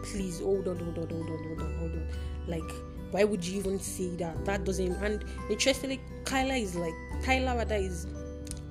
please 0.05 0.39
hold 0.39 0.67
on, 0.67 0.79
hold 0.79 0.97
on, 0.97 1.09
hold 1.09 1.29
on, 1.29 1.43
hold 1.43 1.61
on, 1.61 1.77
hold 1.77 1.91
on. 1.91 2.07
Like, 2.47 2.71
why 3.11 3.23
would 3.23 3.45
you 3.45 3.59
even 3.59 3.79
say 3.79 4.15
that? 4.15 4.43
That 4.45 4.63
doesn't. 4.63 4.93
And 5.03 5.23
interestingly, 5.51 6.01
Kyla 6.25 6.55
is 6.55 6.75
like 6.75 6.93
Tyler 7.23 7.55
rather 7.57 7.75
is 7.75 8.07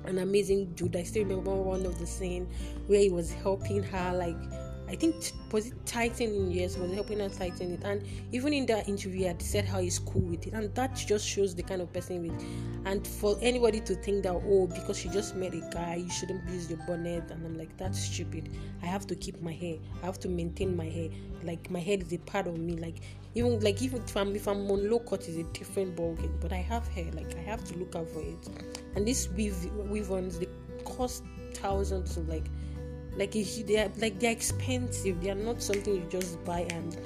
an 0.09 0.17
amazing 0.17 0.73
dude. 0.73 0.95
I 0.95 1.03
still 1.03 1.23
remember 1.23 1.53
one 1.53 1.85
of 1.85 1.99
the 1.99 2.07
scene 2.07 2.49
where 2.87 2.99
he 2.99 3.09
was 3.09 3.31
helping 3.31 3.83
her, 3.83 4.13
like 4.13 4.35
I 4.89 4.95
think 4.95 5.15
was 5.51 5.67
it 5.67 5.85
tightening 5.85 6.51
yes, 6.51 6.75
was 6.75 6.91
helping 6.93 7.19
her 7.19 7.29
tighten 7.29 7.73
it. 7.73 7.83
And 7.83 8.03
even 8.31 8.53
in 8.53 8.65
that 8.65 8.89
interview, 8.89 9.27
I 9.27 9.35
said 9.37 9.65
how 9.65 9.79
he's 9.79 9.99
cool 9.99 10.21
with 10.21 10.47
it, 10.47 10.53
and 10.53 10.73
that 10.73 10.95
just 10.95 11.27
shows 11.27 11.53
the 11.53 11.61
kind 11.61 11.81
of 11.81 11.93
person 11.93 12.23
with. 12.23 12.43
And 12.85 13.05
for 13.05 13.37
anybody 13.41 13.81
to 13.81 13.95
think 13.95 14.23
that 14.23 14.33
oh, 14.33 14.67
because 14.67 14.97
she 14.97 15.09
just 15.09 15.35
met 15.35 15.53
a 15.53 15.61
guy, 15.71 15.95
you 15.95 16.09
shouldn't 16.09 16.49
use 16.49 16.69
your 16.69 16.79
bonnet, 16.87 17.29
and 17.29 17.45
I'm 17.45 17.55
like 17.57 17.75
that's 17.77 17.99
stupid. 17.99 18.49
I 18.81 18.87
have 18.87 19.05
to 19.07 19.15
keep 19.15 19.39
my 19.43 19.53
hair. 19.53 19.77
I 20.01 20.05
have 20.07 20.19
to 20.21 20.27
maintain 20.27 20.75
my 20.75 20.85
hair. 20.85 21.09
Like 21.43 21.69
my 21.69 21.79
head 21.79 22.01
is 22.01 22.11
a 22.11 22.17
part 22.17 22.47
of 22.47 22.57
me. 22.57 22.75
Like 22.75 23.01
even 23.35 23.59
like 23.59 23.83
even 23.83 24.01
if 24.01 24.17
I'm 24.17 24.35
if 24.35 24.47
I'm 24.47 24.69
on 24.71 24.89
low 24.89 24.99
cut 24.99 25.27
is 25.27 25.37
a 25.37 25.43
different 25.43 25.95
ballgame. 25.95 26.39
But 26.41 26.51
I 26.51 26.57
have 26.57 26.87
hair, 26.87 27.11
like 27.13 27.35
I 27.35 27.41
have 27.41 27.63
to 27.65 27.77
look 27.77 27.95
out 27.95 28.09
for 28.09 28.21
it. 28.21 28.49
And 28.95 29.07
these 29.07 29.29
weave 29.29 29.71
weave 29.75 30.11
ons 30.11 30.39
they 30.39 30.47
cost 30.83 31.23
thousands 31.53 32.17
of 32.17 32.27
like 32.27 32.45
like 33.17 33.31
they 33.31 33.77
are 33.77 33.91
like 33.97 34.19
they're 34.19 34.31
expensive. 34.31 35.21
They 35.21 35.29
are 35.29 35.35
not 35.35 35.61
something 35.61 35.95
you 35.95 36.07
just 36.09 36.43
buy. 36.45 36.67
And 36.71 36.97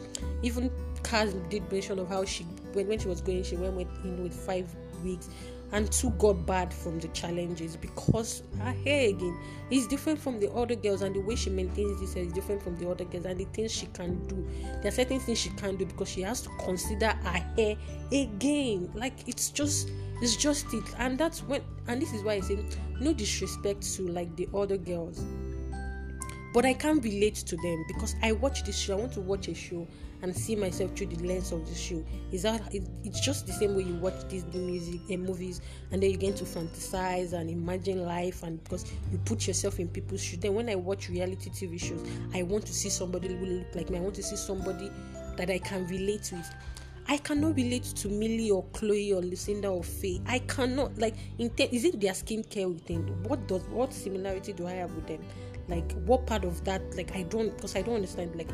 even 0.42 0.72
Kaz 1.04 1.34
did 1.50 1.70
mention 1.72 2.00
of 2.00 2.10
how 2.10 2.26
she 2.26 2.44
when 2.74 2.88
when 2.88 3.00
she 3.00 3.08
was 3.08 3.22
going, 3.22 3.44
she 3.44 3.56
went 3.56 3.74
with, 3.74 3.88
in 4.04 4.24
with 4.24 4.34
five 4.34 4.74
weeks 5.04 5.30
and 5.74 5.92
two 5.92 6.12
got 6.12 6.46
bad 6.46 6.72
from 6.72 7.00
the 7.00 7.08
challenges 7.10 7.76
because 7.76 8.44
ah, 8.62 8.66
her 8.66 8.72
hair 8.84 9.10
again 9.10 9.36
is 9.72 9.88
different 9.88 10.20
from 10.20 10.40
the 10.40 10.50
other 10.52 10.76
girls. 10.76 11.02
And 11.02 11.16
the 11.16 11.20
way 11.20 11.36
she 11.36 11.50
maintains 11.50 12.00
this 12.00 12.16
is 12.16 12.32
different 12.32 12.62
from 12.62 12.78
the 12.78 12.90
other 12.90 13.06
girls. 13.06 13.26
And 13.26 13.40
the 13.40 13.46
things 13.46 13.72
she 13.72 13.88
can 13.88 14.26
do 14.28 14.48
there 14.82 14.90
are 14.90 14.92
certain 14.92 15.20
things 15.20 15.40
she 15.40 15.50
can't 15.50 15.78
do 15.78 15.86
because 15.86 16.10
she 16.10 16.22
has 16.22 16.42
to 16.42 16.50
consider 16.64 17.08
her 17.08 17.40
hair 17.58 17.76
again. 18.12 18.92
Like 18.94 19.28
it's 19.28 19.50
just 19.50 19.90
it's 20.22 20.36
just 20.36 20.72
it. 20.74 20.84
And 21.00 21.18
that's 21.18 21.42
when 21.44 21.64
and 21.88 22.02
this 22.02 22.14
is 22.14 22.24
why 22.24 22.34
i 22.34 22.40
say 22.40 22.58
no 23.00 23.14
disrespect 23.14 23.82
to 23.96 24.08
like 24.08 24.34
the 24.36 24.48
other 24.54 24.78
girls 24.78 25.24
but 26.54 26.66
I 26.66 26.74
can't 26.74 27.04
relate 27.04 27.36
to 27.36 27.58
them 27.58 27.84
because 27.88 28.16
I 28.22 28.32
watch 28.32 28.64
this 28.64 28.78
show. 28.78 28.94
I 28.94 29.00
want 29.02 29.14
to 29.14 29.22
watch 29.22 29.48
a 29.48 29.56
show 29.56 29.88
and 30.22 30.36
see 30.36 30.56
myself 30.56 30.96
through 30.96 31.08
the 31.08 31.28
lens 31.28 31.52
of 31.52 31.68
the 31.68 31.76
show. 31.76 32.04
Is 32.32 32.44
that 32.44 32.74
it, 32.74 32.84
it's 33.04 33.20
just 33.20 33.48
the 33.48 33.54
same 33.54 33.76
way 33.76 33.84
you 33.84 33.96
watch 33.96 34.28
Disney 34.30 34.60
music 34.60 35.02
and 35.10 35.24
movies, 35.24 35.62
and 35.92 36.02
then 36.02 36.12
you 36.12 36.18
get 36.18 36.38
to 36.38 36.46
fantasize 36.46 37.34
and 37.34 37.50
imagine 37.50 38.06
life, 38.06 38.44
and 38.44 38.64
because 38.64 38.86
you 39.12 39.18
put 39.26 39.48
yourself 39.48 39.80
in 39.80 39.88
people's 39.88 40.24
shoes. 40.24 40.40
Then 40.40 40.54
when 40.54 40.70
I 40.70 40.76
watch 40.76 41.10
reality 41.10 41.50
TV 41.50 41.80
shows, 41.80 42.06
I 42.34 42.44
want 42.44 42.66
to 42.68 42.74
see 42.74 42.90
somebody 42.90 43.30
who 43.30 43.46
look 43.46 43.76
like 43.76 43.90
me. 43.90 43.98
I 43.98 44.02
want 44.02 44.16
to 44.16 44.24
see 44.24 44.38
somebody 44.38 44.92
that 45.38 45.50
I 45.50 45.58
can 45.58 45.88
relate 45.88 46.32
with. 46.32 46.50
I 47.08 47.18
cannot 47.18 47.56
relate 47.56 47.84
to 47.84 48.08
Millie 48.08 48.50
or 48.50 48.64
Chloe 48.72 49.12
or 49.12 49.22
Lucinda 49.22 49.68
or 49.68 49.84
Faye. 49.84 50.22
I 50.26 50.40
cannot 50.40 50.98
like 50.98 51.16
is 51.38 51.84
it 51.84 52.00
their 52.00 52.14
skincare 52.14 52.68
routine? 52.68 53.08
What 53.24 53.46
does 53.48 53.64
what 53.64 53.92
similarity 53.92 54.54
do 54.54 54.68
I 54.68 54.72
have 54.74 54.94
with 54.94 55.08
them? 55.08 55.20
Like 55.68 55.92
what 56.06 56.26
part 56.26 56.44
of 56.44 56.64
that 56.66 56.82
like 56.96 57.16
i 57.16 57.24
don't 57.24 57.56
because 57.56 57.76
i 57.76 57.82
don't 57.82 57.96
understand 57.96 58.36
like 58.36 58.50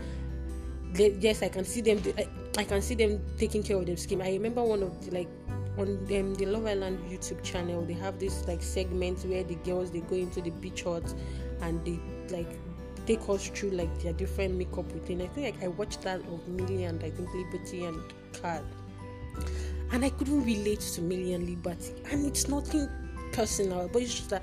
they, 0.94 1.12
yes 1.20 1.44
i 1.44 1.50
can 1.50 1.66
see 1.66 1.82
them 1.82 2.02
I, 2.18 2.28
I, 2.58 2.64
can 2.64 2.82
see 2.82 2.96
them 2.96 3.22
taking 3.38 3.64
care 3.64 3.78
of 3.78 3.86
their 3.86 3.98
skin 3.98 4.22
i 4.22 4.32
remember 4.32 4.64
one 4.64 4.84
of 4.84 5.06
the, 5.06 5.12
like 5.12 5.30
on 5.78 6.04
them 6.06 6.36
the 6.36 6.46
love 6.46 6.66
island 6.66 7.00
youtube 7.10 7.44
channel 7.44 7.84
they 7.84 7.94
have 7.94 8.20
this 8.20 8.48
like 8.48 8.62
segment 8.62 9.20
where 9.26 9.44
the 9.44 9.56
girls 9.56 9.92
they 9.92 10.02
go 10.02 10.16
into 10.16 10.42
the 10.42 10.50
beach 10.50 10.84
hut 10.84 11.14
and 11.62 11.84
they 11.86 12.00
like 12.36 12.50
take 13.10 13.28
us 13.28 13.48
through 13.50 13.72
like 13.72 14.04
their 14.04 14.14
different 14.14 14.54
makeup 14.56 14.86
routine. 14.94 15.22
I 15.24 15.28
think 15.28 15.56
like 15.56 15.64
i 15.64 15.68
watched 15.68 16.04
that 16.04 16.20
of 16.20 16.48
millie 16.48 16.84
and 16.84 17.04
i 17.04 17.10
think 17.10 17.28
liberty 17.34 17.86
and 17.86 18.00
Kat. 18.34 18.64
and 19.92 20.06
i 20.06 20.10
couldn't 20.12 20.44
relate 20.46 20.82
to 20.82 21.02
millie 21.02 21.34
and 21.34 21.50
liberty. 21.50 21.94
And 22.12 22.26
it's 22.26 22.48
nothing 22.48 22.88
personal 23.32 23.90
but 23.92 24.04
it's 24.04 24.14
just 24.14 24.30
that 24.30 24.39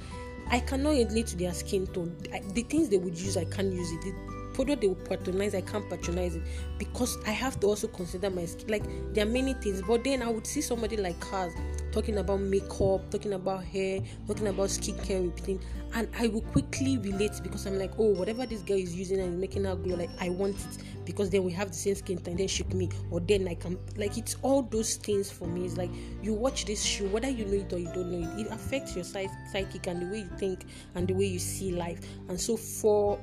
I 0.49 0.61
cannot 0.61 0.91
relate 0.91 1.27
to 1.29 1.37
their 1.37 1.53
skin 1.53 1.87
tone. 1.89 2.17
I, 2.33 2.41
the 2.53 2.63
things 2.63 2.89
they 2.89 2.99
would 2.99 3.19
use, 3.19 3.37
I 3.37 3.45
can't 3.45 3.73
use 3.73 3.91
it. 3.93 4.01
The 4.03 4.13
product 4.57 4.81
they 4.81 4.89
would 4.89 5.05
patronize, 5.05 5.55
I 5.55 5.61
can't 5.61 5.89
patronize 5.89 6.35
it 6.35 6.43
because 6.79 7.19
I 7.27 7.31
have 7.31 7.61
to 7.61 7.67
also 7.67 7.87
consider 7.87 8.31
my 8.31 8.47
skin. 8.47 8.69
Like 8.69 9.15
there 9.15 9.27
are 9.27 9.31
many 9.31 9.55
things, 9.55 9.83
but 9.83 10.03
then 10.03 10.23
I 10.23 10.29
would 10.29 10.47
see 10.47 10.63
somebody 10.63 10.97
like 10.97 11.21
Kaz 11.21 11.53
talking 11.93 12.19
about 12.19 12.41
makeup, 12.41 13.11
talking 13.11 13.35
about 13.35 13.65
hair, 13.65 14.01
talking 14.27 14.49
about 14.49 14.69
skincare 14.69 15.23
routine, 15.23 15.61
and 15.95 16.09
I 16.19 16.29
will 16.29 16.41
quickly 16.41 16.99
relate 16.99 17.33
because 17.43 17.67
I'm 17.67 17.79
like, 17.79 17.93
oh, 17.99 18.13
whatever 18.15 18.47
this 18.47 18.63
girl 18.63 18.79
is 18.79 18.97
using 18.97 19.21
and 19.21 19.39
making 19.39 19.65
her 19.65 19.77
glow, 19.77 19.97
like 19.97 20.11
I 20.21 20.31
want 20.31 20.57
it 20.57 20.83
because 21.05 21.31
then 21.31 21.45
we 21.45 21.53
have 21.53 21.69
the 21.69 21.77
same 21.77 21.95
skin 21.95 22.19
tone, 22.19 22.37
then 22.37 22.49
shoot 22.49 22.73
me, 22.73 22.89
or 23.11 23.21
then 23.21 23.47
I 23.47 23.55
can 23.55 23.79
like 23.97 24.17
it's 24.17 24.37
all 24.41 24.63
those 24.63 24.97
things 24.97 25.31
for 25.31 25.47
me. 25.47 25.67
It's 25.67 25.77
like 25.77 25.91
you 26.23 26.33
watch 26.33 26.65
this 26.65 26.83
show, 26.83 27.05
whether 27.09 27.29
you 27.29 27.45
know 27.45 27.65
it 27.65 27.73
or 27.73 27.79
you 27.79 27.93
don't 27.93 28.11
know 28.11 28.33
it, 28.39 28.47
it 28.47 28.53
affects 28.53 28.97
your 28.97 29.05
psychic 29.05 29.87
and 29.87 30.01
the 30.01 30.07
way 30.07 30.19
you 30.21 30.31
think 30.39 30.65
and 30.95 31.07
the 31.07 31.13
way 31.13 31.27
you 31.27 31.39
see 31.39 31.73
life. 31.73 32.01
And 32.29 32.41
so 32.41 32.57
for 32.57 33.21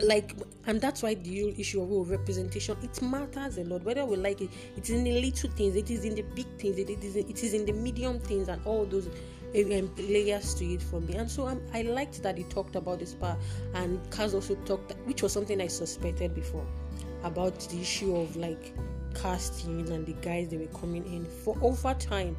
like 0.00 0.34
and 0.66 0.80
that's 0.80 1.02
why 1.02 1.14
the 1.14 1.54
issue 1.58 1.82
of 1.82 2.10
representation 2.10 2.76
it 2.82 3.00
matters 3.02 3.58
a 3.58 3.64
lot. 3.64 3.82
Whether 3.84 4.04
we 4.04 4.16
like 4.16 4.40
it 4.40 4.50
it's 4.76 4.90
in 4.90 5.04
the 5.04 5.20
little 5.20 5.50
things 5.50 5.76
it 5.76 5.90
is 5.90 6.04
in 6.04 6.14
the 6.14 6.22
big 6.22 6.46
things 6.58 6.78
it 6.78 6.90
is 6.90 7.16
it 7.16 7.42
is 7.42 7.54
in 7.54 7.64
the 7.64 7.72
medium 7.72 8.18
things 8.18 8.48
and 8.48 8.60
all 8.66 8.84
those 8.84 9.06
um, 9.06 9.90
layers 9.96 10.54
to 10.54 10.64
it 10.64 10.82
for 10.82 11.00
me. 11.00 11.14
And 11.14 11.30
so 11.30 11.46
um, 11.46 11.60
i 11.72 11.82
liked 11.82 12.22
that 12.22 12.36
he 12.36 12.44
talked 12.44 12.76
about 12.76 12.98
this 12.98 13.14
part 13.14 13.38
and 13.74 14.00
Kaz 14.10 14.34
also 14.34 14.54
talked 14.66 14.94
which 15.04 15.22
was 15.22 15.32
something 15.32 15.60
i 15.60 15.66
suspected 15.66 16.34
before 16.34 16.66
about 17.22 17.58
the 17.60 17.80
issue 17.80 18.16
of 18.16 18.36
like 18.36 18.74
casting 19.14 19.88
and 19.90 20.06
the 20.06 20.12
guys 20.14 20.48
they 20.48 20.58
were 20.58 20.66
coming 20.78 21.04
in 21.06 21.24
for 21.24 21.56
over 21.62 21.94
time. 21.94 22.36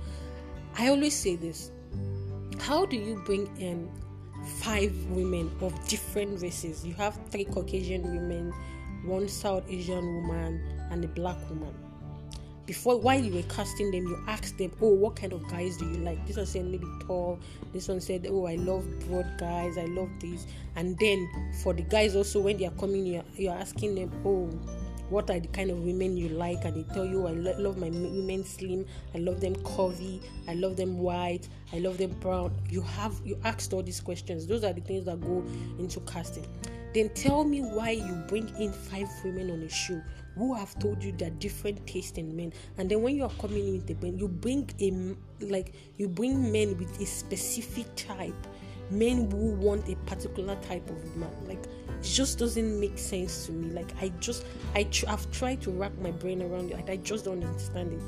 I 0.77 0.89
always 0.89 1.15
say 1.15 1.35
this 1.35 1.71
how 2.59 2.85
do 2.85 2.95
you 2.95 3.21
bring 3.25 3.49
in 3.57 3.89
five 4.45 4.93
women 5.09 5.51
of 5.61 5.73
different 5.87 6.41
races. 6.41 6.85
You 6.85 6.93
have 6.95 7.17
three 7.29 7.45
Caucasian 7.45 8.03
women, 8.03 8.53
one 9.03 9.27
South 9.27 9.63
Asian 9.69 10.15
woman, 10.15 10.61
and 10.91 11.03
a 11.03 11.07
black 11.07 11.37
woman. 11.49 11.73
Before, 12.65 12.97
while 12.97 13.19
you 13.19 13.31
were 13.31 13.43
casting 13.43 13.91
them, 13.91 14.07
you 14.07 14.17
asked 14.27 14.57
them, 14.57 14.71
"Oh, 14.81 14.89
what 14.89 15.15
kind 15.15 15.33
of 15.33 15.47
guys 15.47 15.77
do 15.77 15.85
you 15.85 15.97
like?" 15.97 16.25
This 16.25 16.37
one 16.37 16.47
said 16.47 16.65
maybe 16.65 16.87
tall. 17.05 17.39
This 17.73 17.87
one 17.87 18.01
said, 18.01 18.25
"Oh, 18.27 18.45
I 18.45 18.55
love 18.55 18.85
broad 19.07 19.37
guys. 19.37 19.77
I 19.77 19.85
love 19.85 20.09
this." 20.19 20.47
And 20.75 20.97
then 20.97 21.29
for 21.61 21.73
the 21.73 21.83
guys 21.83 22.15
also, 22.15 22.39
when 22.39 22.57
they 22.57 22.65
are 22.65 22.71
coming, 22.71 23.05
you're, 23.05 23.23
you're 23.35 23.53
asking 23.53 23.95
them, 23.95 24.11
"Oh, 24.25 24.49
what 25.09 25.29
are 25.29 25.39
the 25.39 25.47
kind 25.49 25.69
of 25.69 25.79
women 25.79 26.17
you 26.17 26.29
like 26.29 26.65
and 26.65 26.75
they 26.75 26.93
tell 26.93 27.05
you 27.05 27.27
i 27.27 27.31
lo- 27.31 27.55
love 27.59 27.77
my 27.77 27.89
women 27.89 28.43
slim 28.43 28.85
i 29.13 29.17
love 29.17 29.39
them 29.39 29.55
curvy 29.57 30.21
i 30.47 30.53
love 30.53 30.75
them 30.75 30.97
white 30.97 31.47
i 31.73 31.79
love 31.79 31.97
them 31.97 32.11
brown. 32.19 32.51
You 32.69 32.81
have 32.81 33.13
you 33.23 33.39
asked 33.43 33.73
all 33.73 33.83
these 33.83 33.99
questions. 33.99 34.47
Those 34.47 34.63
are 34.63 34.73
the 34.73 34.81
things 34.81 35.05
that 35.05 35.21
go 35.21 35.43
into 35.79 35.99
casting. 36.01 36.47
Then 36.93 37.09
tell 37.09 37.43
me 37.43 37.61
why 37.61 37.91
you 37.91 38.13
bring 38.27 38.47
in 38.57 38.71
five 38.71 39.07
women 39.23 39.51
on 39.51 39.61
a 39.61 39.69
show 39.69 40.01
who 40.35 40.53
have 40.53 40.77
told 40.79 41.03
you 41.03 41.11
that 41.13 41.39
different 41.39 41.85
taste 41.85 42.17
in 42.17 42.35
men. 42.35 42.53
And 42.77 42.89
then 42.89 43.01
when 43.01 43.15
you 43.15 43.23
are 43.23 43.31
coming 43.39 43.67
in 43.67 43.73
with 43.73 43.87
the 43.87 43.95
men 43.95 44.17
you 44.17 44.27
bring 44.27 44.69
a 44.79 45.45
like 45.45 45.73
you 45.97 46.07
bring 46.07 46.51
men 46.51 46.77
with 46.77 46.99
a 46.99 47.05
specific 47.05 47.93
type 47.95 48.47
men 48.91 49.29
who 49.29 49.53
want 49.53 49.87
a 49.89 49.95
particular 50.07 50.55
type 50.67 50.89
of 50.89 51.15
man. 51.15 51.29
Like 51.47 51.63
just 52.05 52.39
doesn't 52.39 52.79
make 52.79 52.97
sense 52.97 53.45
to 53.45 53.51
me. 53.51 53.71
Like 53.71 53.91
i 54.01 54.09
just 54.19 54.45
i 54.73 54.83
tr- 54.83 55.05
i've 55.09 55.29
tried 55.31 55.61
to 55.63 55.71
wrap 55.71 55.95
my 55.99 56.11
brain 56.11 56.41
around 56.41 56.71
it 56.71 56.89
i 56.89 56.97
just 56.97 57.25
don't 57.25 57.43
understand 57.43 57.93
it. 57.93 57.99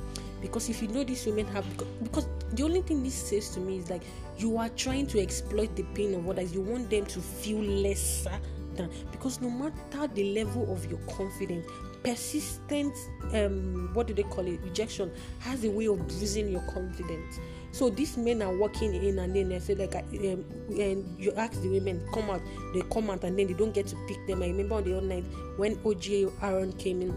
Because 0.42 0.70
if 0.70 0.82
you 0.82 0.88
know 0.90 1.04
these 1.04 1.26
women 1.26 1.48
have 1.48 1.68
because, 1.72 1.88
because 2.04 2.28
the 2.54 2.64
only 2.64 2.82
thing 2.82 3.04
this 3.04 3.16
says 3.16 3.50
to 3.50 3.60
me 3.60 3.80
is 3.80 3.90
like 3.90 4.04
you 4.38 4.58
are 4.58 4.70
trying 4.70 5.08
to 5.08 5.20
exploit 5.20 5.76
the 5.76 5.84
pain 5.96 6.14
of 6.14 6.30
others. 6.30 6.54
You 6.54 6.62
want 6.62 6.90
them 6.90 7.06
to 7.08 7.20
feel 7.20 7.60
lesser 7.62 8.40
than 8.76 8.90
because 9.12 9.42
no 9.42 9.50
matter 9.50 10.08
the 10.14 10.34
level 10.36 10.72
of 10.72 10.86
your 10.90 11.00
confidence 11.08 11.66
persistent 12.04 12.94
um 13.34 13.90
what 13.94 14.08
do 14.08 14.14
they 14.14 14.24
call 14.24 14.46
it? 14.46 14.60
Rejection 14.64 15.12
has 15.40 15.64
a 15.64 15.70
way 15.72 15.88
of 15.88 15.98
bruising 16.08 16.50
your 16.50 16.62
confidence 16.62 17.40
So 17.72 17.90
these 17.90 18.18
men 18.18 18.42
are 18.42 18.56
walking 18.56 18.96
in, 18.96 19.20
and 19.20 19.36
then 19.36 19.50
they 19.50 19.60
say 19.60 19.76
like, 19.76 19.96
um, 19.96 20.46
and 20.70 21.20
you 21.20 21.32
ask 21.34 21.62
the 21.62 21.70
women 21.70 22.08
come 22.14 22.30
out, 22.30 22.42
they 22.74 22.82
come 22.82 23.10
out, 23.10 23.24
and 23.24 23.38
then 23.38 23.48
they 23.48 23.54
don't 23.54 23.74
get 23.74 23.88
to 23.88 23.96
pick 24.08 24.26
them. 24.28 24.42
I 24.42 24.48
remember 24.48 24.76
on 24.76 24.84
the 24.84 24.98
other 24.98 25.06
night 25.06 25.26
when 25.58 25.76
OJ 25.78 26.32
Aaron 26.42 26.74
came 26.74 27.02
in, 27.02 27.12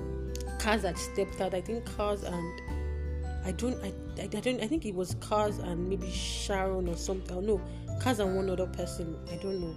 Kaz 0.59 0.83
had 0.83 0.99
stepped 0.99 1.41
out. 1.41 1.55
I 1.55 1.61
think 1.61 1.85
Kaz 1.85 2.25
and 2.25 2.63
I 3.45 3.53
don't, 3.53 3.83
I, 3.83 3.93
I, 4.21 4.27
don't, 4.27 4.63
I 4.63 4.67
think 4.67 4.85
it 4.85 4.95
was 4.95 5.15
Kaz 5.17 5.59
and 5.63 5.89
maybe 5.89 6.11
Sharon 6.11 6.89
or 6.89 6.97
something. 6.97 7.47
No, 7.47 7.61
Kaz 8.01 8.19
and 8.19 8.37
one 8.37 8.51
other 8.51 8.67
person. 8.67 9.17
I 9.33 9.37
don't 9.37 9.61
know. 9.61 9.75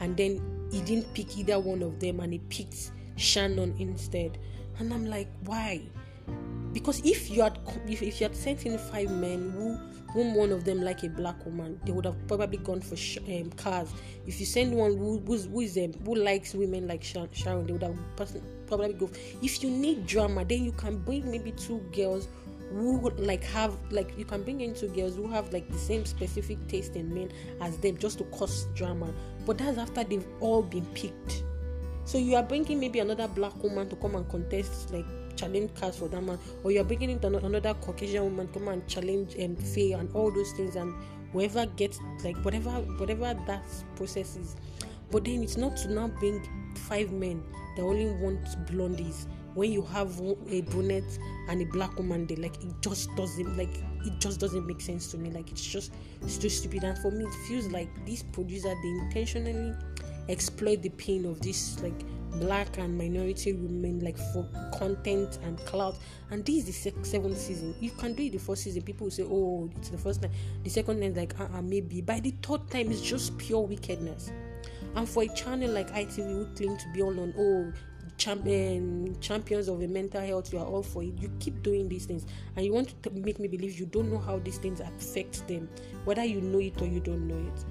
And 0.00 0.16
then 0.16 0.68
he 0.72 0.80
didn't 0.80 1.12
pick 1.14 1.36
either 1.36 1.58
one 1.58 1.82
of 1.82 2.00
them, 2.00 2.20
and 2.20 2.32
he 2.32 2.38
picked 2.38 2.90
Shannon 3.16 3.74
instead. 3.78 4.38
And 4.78 4.92
I'm 4.92 5.06
like, 5.06 5.28
why? 5.44 5.82
Because 6.72 7.00
if 7.04 7.30
you 7.30 7.42
had 7.42 7.58
if, 7.86 8.02
if 8.02 8.20
you 8.20 8.26
had 8.26 8.36
sent 8.36 8.64
in 8.66 8.78
five 8.78 9.10
men 9.10 9.50
who 9.50 9.78
whom 10.12 10.34
one 10.34 10.52
of 10.52 10.64
them 10.64 10.82
like 10.82 11.02
a 11.04 11.08
black 11.08 11.44
woman 11.46 11.78
they 11.84 11.92
would 11.92 12.04
have 12.04 12.26
probably 12.26 12.58
gone 12.58 12.80
for 12.80 12.96
sh- 12.96 13.18
um, 13.18 13.50
Kaz 13.56 13.88
if 14.26 14.38
you 14.40 14.46
send 14.46 14.74
one 14.74 14.96
who 14.96 15.18
who's, 15.20 15.46
who 15.46 15.60
is 15.60 15.76
um, 15.78 15.92
who 16.04 16.14
likes 16.14 16.54
women 16.54 16.86
like 16.86 17.02
sharon 17.02 17.66
they 17.66 17.72
would 17.72 17.82
have 17.82 17.98
probably 18.66 18.94
go. 18.94 19.10
If 19.42 19.62
you 19.62 19.70
need 19.70 20.06
drama 20.06 20.44
then 20.44 20.64
you 20.64 20.72
can 20.72 20.98
bring 20.98 21.30
maybe 21.30 21.52
two 21.52 21.78
girls 21.94 22.28
who 22.70 23.10
like 23.18 23.44
have 23.44 23.76
like 23.90 24.16
you 24.16 24.24
can 24.24 24.42
bring 24.42 24.62
in 24.62 24.74
two 24.74 24.88
girls 24.88 25.16
who 25.16 25.28
have 25.28 25.52
like 25.52 25.70
the 25.70 25.78
same 25.78 26.04
specific 26.06 26.66
taste 26.68 26.96
in 26.96 27.12
men 27.12 27.30
as 27.60 27.76
them 27.78 27.98
just 27.98 28.18
to 28.18 28.24
cause 28.24 28.66
drama. 28.74 29.12
But 29.44 29.58
that's 29.58 29.78
after 29.78 30.04
they've 30.04 30.26
all 30.40 30.62
been 30.62 30.86
picked. 30.94 31.44
So 32.04 32.18
you 32.18 32.34
are 32.36 32.42
bringing 32.42 32.80
maybe 32.80 32.98
another 32.98 33.28
black 33.28 33.62
woman 33.62 33.88
to 33.90 33.96
come 33.96 34.14
and 34.14 34.28
contest 34.28 34.92
like 34.92 35.06
challenge 35.36 35.70
Kaz 35.72 35.94
for 35.98 36.08
that 36.08 36.22
man, 36.22 36.38
or 36.64 36.70
you're 36.72 36.84
bringing 36.84 37.10
in 37.10 37.24
another 37.24 37.74
Caucasian 37.74 38.24
woman 38.24 38.48
come 38.48 38.68
and 38.68 38.86
challenge 38.88 39.34
and 39.34 39.58
um, 39.58 40.00
and 40.00 40.14
all 40.14 40.30
those 40.30 40.52
things, 40.52 40.76
and 40.76 40.94
whoever 41.32 41.66
gets 41.66 41.98
like 42.24 42.36
whatever 42.44 42.70
whatever 42.70 43.34
that 43.46 43.64
process 43.96 44.36
is. 44.36 44.56
But 45.10 45.24
then 45.24 45.42
it's 45.42 45.56
not 45.56 45.76
to 45.78 45.92
now 45.92 46.08
bring 46.08 46.42
five 46.74 47.12
men 47.12 47.42
that 47.76 47.82
only 47.82 48.10
want 48.12 48.44
blondies. 48.66 49.26
When 49.54 49.70
you 49.70 49.82
have 49.82 50.18
a 50.48 50.62
brunette 50.62 51.18
and 51.48 51.60
a 51.60 51.66
black 51.66 51.94
woman 51.98 52.26
there 52.26 52.38
like 52.38 52.56
it 52.62 52.80
just 52.80 53.14
doesn't 53.16 53.56
like 53.58 53.76
it 54.06 54.18
just 54.18 54.40
doesn't 54.40 54.66
make 54.66 54.80
sense 54.80 55.08
to 55.08 55.18
me. 55.18 55.30
Like 55.30 55.50
it's 55.50 55.64
just 55.64 55.92
it's 56.22 56.38
too 56.38 56.48
stupid. 56.48 56.84
And 56.84 56.96
for 56.98 57.10
me 57.10 57.24
it 57.24 57.34
feels 57.48 57.66
like 57.68 57.88
this 58.06 58.22
producer 58.22 58.74
they 58.82 58.88
intentionally 58.88 59.74
exploit 60.28 60.82
the 60.82 60.88
pain 60.90 61.26
of 61.26 61.40
this 61.40 61.82
like 61.82 62.04
black 62.34 62.78
and 62.78 62.96
minority 62.96 63.52
women 63.52 64.00
like 64.00 64.16
for 64.16 64.46
content 64.76 65.38
and 65.44 65.58
clout. 65.66 65.96
And 66.30 66.44
this 66.44 66.68
is 66.68 66.84
the 66.84 67.04
seventh 67.04 67.38
season. 67.38 67.74
You 67.80 67.90
can 67.90 68.14
do 68.14 68.22
it 68.22 68.32
the 68.32 68.38
first 68.38 68.64
season. 68.64 68.82
People 68.82 69.10
say 69.10 69.24
oh 69.24 69.70
it's 69.76 69.90
the 69.90 69.98
first 69.98 70.22
time. 70.22 70.30
The 70.62 70.70
second 70.70 71.00
time 71.00 71.14
like 71.14 71.38
uh-uh, 71.38 71.62
maybe. 71.62 72.00
By 72.00 72.20
the 72.20 72.34
third 72.42 72.68
time 72.70 72.90
it's 72.90 73.02
just 73.02 73.36
pure 73.38 73.60
wickedness. 73.60 74.32
And 74.94 75.08
for 75.08 75.22
a 75.22 75.28
channel 75.28 75.70
like 75.70 75.90
itv 75.94 76.16
who 76.16 76.46
claim 76.54 76.76
to 76.76 76.88
be 76.92 77.02
all 77.02 77.18
on 77.18 77.34
oh 77.38 77.72
champion 78.18 79.08
um, 79.08 79.20
champions 79.20 79.68
of 79.68 79.80
the 79.80 79.86
mental 79.86 80.20
health 80.20 80.52
you 80.52 80.58
are 80.58 80.66
all 80.66 80.82
for 80.82 81.02
it. 81.02 81.14
You 81.18 81.30
keep 81.38 81.62
doing 81.62 81.88
these 81.88 82.06
things. 82.06 82.26
And 82.56 82.64
you 82.64 82.72
want 82.72 83.02
to 83.02 83.10
make 83.10 83.38
me 83.38 83.48
believe 83.48 83.78
you 83.78 83.86
don't 83.86 84.10
know 84.10 84.18
how 84.18 84.38
these 84.38 84.58
things 84.58 84.80
affect 84.80 85.46
them. 85.48 85.68
Whether 86.04 86.24
you 86.24 86.40
know 86.40 86.58
it 86.58 86.80
or 86.80 86.86
you 86.86 87.00
don't 87.00 87.26
know 87.26 87.38
it 87.38 87.64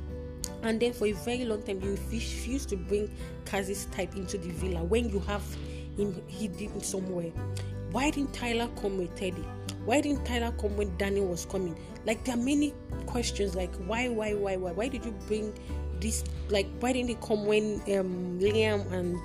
and 0.64 0.80
then 0.80 0.94
for 0.94 1.08
a 1.08 1.12
very 1.12 1.46
long 1.46 1.64
time 1.64 1.82
you 1.82 1.92
refuse 2.12 2.66
to 2.68 2.76
bring 2.76 3.10
Kaz's 3.46 3.86
type 3.86 4.16
into 4.16 4.38
the 4.38 4.50
villa 4.50 4.84
when 4.84 5.10
you 5.10 5.20
have 5.22 5.44
him 5.98 6.22
hidden 6.28 6.82
somewhere. 6.82 7.32
Why 7.92 8.10
didn't 8.10 8.34
Tyler 8.34 8.70
come 8.80 8.98
with 8.98 9.14
Teddy? 9.16 9.46
Why 9.86 10.00
didn't 10.00 10.26
Tyler 10.26 10.54
come 10.60 10.78
when 10.78 10.96
Danny 10.98 11.22
was 11.22 11.46
coming? 11.46 11.78
Like 12.06 12.24
there 12.24 12.36
are 12.36 12.42
many 12.42 12.74
questions 13.06 13.56
like 13.56 13.74
why, 13.88 14.08
why, 14.08 14.34
why, 14.34 14.56
why? 14.56 14.72
Why 14.72 14.88
did 14.88 15.04
you 15.04 15.12
bring 15.28 15.54
this? 16.00 16.24
Like 16.50 16.68
why 16.80 16.94
didn't 16.94 17.10
it 17.10 17.22
come 17.22 17.46
when 17.46 17.82
um, 17.98 18.40
Liam 18.40 18.92
and 18.92 19.16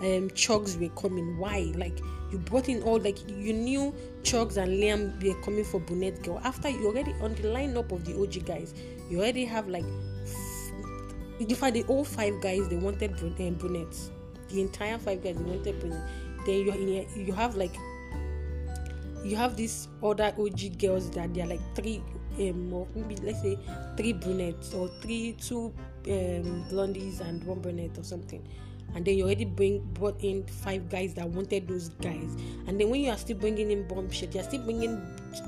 um, 0.00 0.30
Chuggs 0.30 0.78
were 0.80 0.94
coming? 1.00 1.36
Why? 1.38 1.72
Like 1.74 1.98
you 2.30 2.38
brought 2.38 2.68
in 2.68 2.82
all 2.82 2.98
like 2.98 3.18
you 3.28 3.52
knew 3.52 3.94
Chuggs 4.22 4.56
and 4.56 4.72
Liam 4.72 5.22
were 5.22 5.40
coming 5.42 5.64
for 5.64 5.80
Brunette 5.80 6.22
Girl. 6.22 6.40
After 6.42 6.68
you 6.68 6.86
already 6.86 7.14
on 7.20 7.34
the 7.34 7.42
lineup 7.42 7.92
of 7.92 8.04
the 8.04 8.18
OG 8.20 8.46
guys, 8.46 8.74
you 9.10 9.18
already 9.20 9.44
have 9.44 9.68
like 9.68 9.84
in 11.38 11.54
fact, 11.54 11.74
the 11.74 11.84
all 11.84 12.04
five 12.04 12.40
guys 12.40 12.68
they 12.68 12.76
wanted 12.76 13.12
um, 13.22 13.54
brunettes. 13.54 14.10
The 14.48 14.60
entire 14.60 14.98
five 14.98 15.22
guys 15.22 15.36
they 15.36 15.44
wanted 15.44 15.78
brunettes. 15.80 16.10
Then 16.46 16.66
you 16.66 17.06
you 17.16 17.32
have 17.32 17.56
like 17.56 17.76
you 19.24 19.36
have 19.36 19.56
these 19.56 19.88
other 20.02 20.32
OG 20.38 20.78
girls 20.78 21.10
that 21.10 21.34
they 21.34 21.42
are 21.42 21.46
like 21.46 21.60
three 21.74 22.00
um 22.38 22.72
or 22.72 22.86
maybe 22.94 23.16
let's 23.16 23.42
say 23.42 23.58
three 23.96 24.12
brunettes 24.12 24.72
or 24.74 24.88
three 25.00 25.32
two 25.32 25.72
um 26.06 26.64
blondies 26.70 27.20
and 27.20 27.42
one 27.44 27.60
brunette 27.60 27.98
or 27.98 28.04
something 28.04 28.46
and 28.94 29.04
then 29.04 29.16
you 29.16 29.24
already 29.24 29.44
bring 29.44 29.80
brought 29.94 30.22
in 30.22 30.44
five 30.44 30.88
guys 30.88 31.14
that 31.14 31.28
wanted 31.28 31.66
those 31.66 31.88
guys 32.00 32.36
and 32.66 32.80
then 32.80 32.88
when 32.90 33.00
you 33.00 33.10
are 33.10 33.16
still 33.16 33.36
bringing 33.36 33.70
in 33.70 33.86
bombshell 33.88 34.28
you're 34.30 34.44
still 34.44 34.62
bringing 34.62 35.00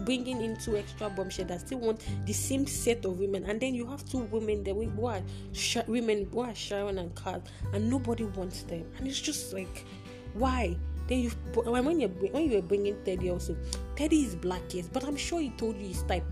bringing 0.05 0.43
in 0.43 0.57
two 0.57 0.77
extra 0.77 1.11
bombshell 1.11 1.47
that 1.47 1.61
still 1.61 1.79
want 1.79 2.05
the 2.27 2.33
same 2.33 2.67
set 2.67 3.05
of 3.05 3.19
women. 3.19 3.45
And 3.45 3.61
then 3.61 3.75
you 3.75 3.87
have 3.87 4.05
two 4.09 4.19
women 4.19 4.65
that 4.65 4.75
who 4.75 5.07
are 5.07 5.23
sh- 5.53 5.87
women 5.87 6.29
who 6.33 6.47
Sharon 6.55 6.99
and 6.99 7.15
Kaz, 7.15 7.43
and 7.73 7.89
nobody 7.89 8.25
wants 8.25 8.63
them. 8.63 8.85
And 8.99 9.07
it's 9.07 9.21
just 9.21 9.53
like 9.53 9.85
why? 10.35 10.77
Then 11.09 11.21
you 11.21 11.31
when 11.55 12.01
you 12.01 12.09
when 12.09 12.51
you 12.51 12.57
were 12.57 12.63
bringing 12.63 13.03
Teddy 13.05 13.31
also 13.31 13.57
Teddy 13.97 14.25
is 14.25 14.35
black 14.35 14.61
yes 14.75 14.89
but 14.93 15.05
I'm 15.05 15.17
sure 15.17 15.41
he 15.41 15.51
told 15.51 15.77
you 15.77 15.89
his 15.89 16.03
type. 16.03 16.25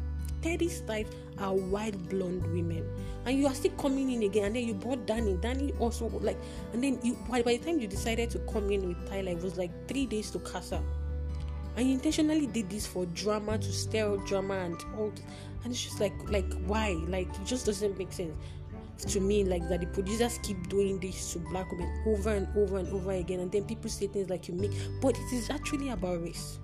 Teddy's 0.43 0.83
type 0.83 1.09
are 1.39 1.55
white 1.55 1.97
blonde 2.11 2.45
women. 2.53 2.87
And 3.25 3.39
you 3.39 3.47
are 3.47 3.55
still 3.55 3.73
coming 3.73 4.13
in 4.13 4.23
again. 4.23 4.45
And 4.45 4.57
then 4.57 4.65
you 4.65 4.75
brought 4.75 5.07
danny. 5.07 5.39
Danny 5.41 5.73
also 5.79 6.09
like 6.21 6.39
and 6.73 6.85
then 6.85 7.01
you 7.03 7.17
by, 7.29 7.43
by 7.43 7.57
the 7.57 7.65
time 7.65 7.81
you 7.81 7.89
decided 7.89 8.31
to 8.31 8.39
come 8.41 8.71
in 8.71 8.87
with 8.87 9.09
tyler 9.09 9.33
it 9.33 9.43
was 9.43 9.57
like 9.57 9.71
three 9.89 10.07
days 10.07 10.31
to 10.31 10.39
casa 10.41 10.83
you 11.83 11.95
intentionally 11.95 12.47
did 12.47 12.71
this 12.71 12.87
for 12.87 13.07
drama 13.07 13.59
to 13.59 13.73
stir 13.73 14.17
drama 14.27 14.55
and 14.55 14.83
all 14.97 15.13
and 15.65 15.73
it's 15.73 15.83
just 15.83 16.01
like 16.01 16.15
like 16.31 16.53
why? 16.67 16.93
Like 17.09 17.29
it 17.29 17.45
just 17.45 17.67
doesn't 17.67 17.99
make 17.99 18.13
sense 18.13 18.35
to 19.09 19.21
me 19.21 19.45
like 19.45 19.69
that 19.69 19.81
the 19.81 19.87
producers 19.89 20.39
keep 20.43 20.69
doing 20.69 20.99
this 21.01 21.35
to 21.35 21.39
black 21.39 21.71
women 21.71 22.03
over 22.07 22.31
and 22.31 22.49
over 22.57 22.79
and 22.79 22.89
over 22.89 23.13
again. 23.13 23.41
And 23.41 23.53
then 23.53 23.65
people 23.65 23.91
say 23.91 24.07
things 24.07 24.31
like 24.31 24.49
you 24.49 24.55
make 24.55 24.73
but 25.03 25.19
it 25.19 25.33
is 25.33 25.51
actually 25.51 25.91
about 25.91 26.23
race 26.23 26.59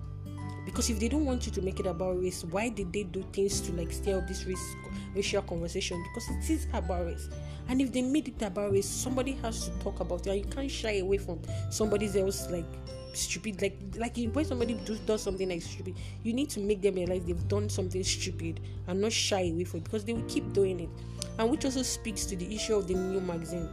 because 0.65 0.89
if 0.89 0.99
they 0.99 1.07
don't 1.07 1.25
want 1.25 1.45
you 1.45 1.51
to 1.51 1.61
make 1.61 1.79
it 1.79 1.85
about 1.85 2.19
race 2.19 2.43
why 2.45 2.69
did 2.69 2.91
they 2.93 3.03
do 3.03 3.23
things 3.33 3.61
to 3.61 3.71
like 3.73 3.91
stir 3.91 4.17
up 4.17 4.27
this 4.27 4.45
race 4.45 4.75
racial 5.15 5.41
conversation? 5.41 6.03
Because 6.03 6.29
it 6.29 6.49
is 6.49 6.67
about 6.73 7.05
race. 7.05 7.29
And 7.67 7.81
if 7.81 7.91
they 7.91 8.01
made 8.01 8.27
it 8.27 8.41
about 8.41 8.71
race 8.71 8.87
somebody 8.87 9.33
has 9.43 9.67
to 9.67 9.71
talk 9.79 9.99
about 9.99 10.25
it. 10.27 10.31
And 10.31 10.39
you 10.39 10.45
can't 10.45 10.71
shy 10.71 10.97
away 10.97 11.17
from 11.17 11.39
somebody 11.69 12.07
else 12.19 12.49
like 12.49 12.65
stupid. 13.13 13.61
Like 13.61 13.77
like 13.97 14.17
when 14.33 14.45
somebody 14.45 14.73
do, 14.73 14.97
does 15.05 15.21
something 15.21 15.49
like 15.49 15.61
stupid 15.61 15.95
you 16.23 16.33
need 16.33 16.49
to 16.51 16.59
make 16.59 16.81
them 16.81 16.95
realize 16.95 17.23
they've 17.25 17.47
done 17.47 17.69
something 17.69 18.03
stupid 18.03 18.59
and 18.87 19.01
not 19.01 19.11
shy 19.11 19.49
away 19.49 19.63
from 19.63 19.79
it 19.79 19.83
because 19.85 20.03
they 20.05 20.13
will 20.13 20.27
keep 20.27 20.51
doing 20.53 20.79
it. 20.79 20.89
And 21.37 21.49
which 21.49 21.65
also 21.65 21.83
speaks 21.83 22.25
to 22.25 22.35
the 22.35 22.53
issue 22.55 22.75
of 22.75 22.87
the 22.87 22.93
new 22.93 23.21
magazine 23.21 23.69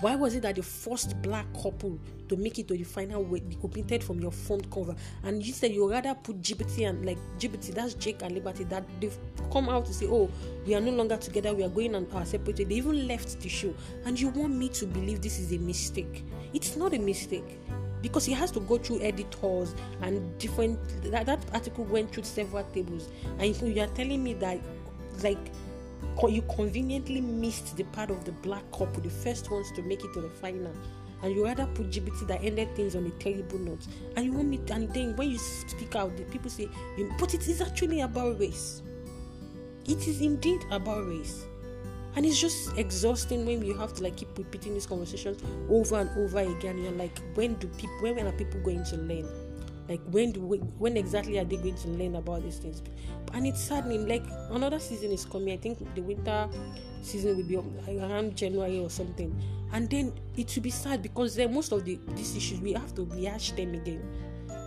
why 0.00 0.14
was 0.14 0.34
it 0.34 0.42
that 0.42 0.56
the 0.56 0.62
first 0.62 1.20
black 1.22 1.46
couple 1.54 1.98
to 2.28 2.36
make 2.36 2.58
it 2.58 2.68
to 2.68 2.76
the 2.76 2.84
final 2.84 3.24
be 3.24 3.56
omitted 3.64 4.04
from 4.04 4.20
your 4.20 4.30
front 4.30 4.70
cover? 4.70 4.94
And 5.22 5.44
you 5.44 5.52
said 5.52 5.72
you 5.72 5.90
rather 5.90 6.14
put 6.14 6.42
GBT 6.42 6.88
and 6.88 7.06
like 7.06 7.18
GBT, 7.38 7.74
that's 7.74 7.94
Jake 7.94 8.22
and 8.22 8.34
Liberty, 8.34 8.64
that 8.64 8.84
they've 9.00 9.16
come 9.52 9.68
out 9.68 9.86
to 9.86 9.94
say, 9.94 10.06
oh, 10.06 10.30
we 10.66 10.74
are 10.74 10.80
no 10.80 10.90
longer 10.90 11.16
together, 11.16 11.54
we 11.54 11.64
are 11.64 11.68
going 11.68 11.94
on 11.94 12.06
our 12.12 12.26
separate 12.26 12.58
way. 12.58 12.64
They 12.64 12.74
even 12.74 13.08
left 13.08 13.40
the 13.40 13.48
show. 13.48 13.74
And 14.04 14.20
you 14.20 14.28
want 14.28 14.54
me 14.54 14.68
to 14.70 14.86
believe 14.86 15.22
this 15.22 15.38
is 15.38 15.52
a 15.52 15.58
mistake. 15.58 16.24
It's 16.52 16.76
not 16.76 16.92
a 16.92 16.98
mistake 16.98 17.58
because 18.02 18.24
he 18.24 18.32
has 18.32 18.50
to 18.52 18.60
go 18.60 18.78
through 18.78 19.00
editors 19.00 19.74
and 20.02 20.38
different 20.38 20.78
that, 21.10 21.26
that 21.26 21.44
article 21.52 21.84
went 21.84 22.12
through 22.12 22.22
several 22.22 22.62
tables 22.64 23.08
and 23.38 23.56
you 23.62 23.82
are 23.82 23.88
telling 23.88 24.22
me 24.22 24.34
that 24.34 24.60
like 25.22 25.50
you 26.28 26.42
conveniently 26.42 27.20
missed 27.20 27.76
the 27.76 27.84
part 27.84 28.10
of 28.10 28.24
the 28.24 28.32
black 28.32 28.62
couple, 28.72 29.02
the 29.02 29.10
first 29.10 29.50
ones 29.50 29.70
to 29.72 29.82
make 29.82 30.04
it 30.04 30.12
to 30.14 30.20
the 30.20 30.30
final. 30.30 30.72
And 31.22 31.34
you 31.34 31.44
rather 31.44 31.66
put 31.66 31.90
GBT 31.90 32.26
that 32.28 32.42
ended 32.42 32.74
things 32.76 32.94
on 32.94 33.06
a 33.06 33.10
terrible 33.22 33.58
note. 33.58 33.86
And 34.16 34.26
you 34.26 34.32
want 34.32 34.48
me, 34.48 34.58
to, 34.58 34.74
and 34.74 34.92
then 34.92 35.16
when 35.16 35.30
you 35.30 35.38
speak 35.38 35.96
out, 35.96 36.16
the 36.16 36.24
people 36.24 36.50
say, 36.50 36.68
but 37.18 37.34
it 37.34 37.48
is 37.48 37.60
actually 37.60 38.00
about 38.00 38.38
race. 38.38 38.82
It 39.86 40.06
is 40.06 40.20
indeed 40.20 40.60
about 40.70 41.06
race. 41.06 41.44
And 42.16 42.24
it's 42.24 42.40
just 42.40 42.76
exhausting 42.78 43.44
when 43.44 43.62
you 43.62 43.76
have 43.76 43.92
to 43.94 44.02
like 44.02 44.16
keep 44.16 44.36
repeating 44.38 44.74
these 44.74 44.86
conversations 44.86 45.42
over 45.68 45.96
and 45.96 46.10
over 46.18 46.38
again. 46.38 46.78
You're 46.82 46.92
like, 46.92 47.18
when 47.34 47.54
do 47.54 47.66
people, 47.68 47.96
when 48.00 48.26
are 48.26 48.32
people 48.32 48.60
going 48.60 48.84
to 48.84 48.96
learn? 48.96 49.28
Like 49.88 50.00
when 50.10 50.32
do 50.32 50.40
we, 50.40 50.58
when 50.58 50.96
exactly 50.96 51.38
are 51.38 51.44
they 51.44 51.56
going 51.56 51.76
to 51.76 51.88
learn 51.88 52.16
about 52.16 52.42
these 52.42 52.58
things? 52.58 52.82
And 53.32 53.46
it's 53.46 53.60
saddening 53.60 54.08
like 54.08 54.24
another 54.50 54.78
season 54.78 55.12
is 55.12 55.24
coming. 55.24 55.52
I 55.52 55.56
think 55.56 55.78
the 55.94 56.02
winter 56.02 56.48
season 57.02 57.36
will 57.36 57.44
be 57.44 57.56
around 57.98 58.36
january 58.36 58.80
or 58.80 58.90
something. 58.90 59.34
And 59.72 59.88
then 59.90 60.12
it 60.36 60.54
will 60.54 60.62
be 60.62 60.70
sad 60.70 61.02
because 61.02 61.34
then 61.34 61.52
most 61.52 61.72
of 61.72 61.84
the 61.84 61.98
these 62.14 62.36
issues 62.36 62.60
we 62.60 62.72
have 62.72 62.94
to 62.94 63.04
rehash 63.04 63.52
them 63.52 63.74
again 63.74 64.02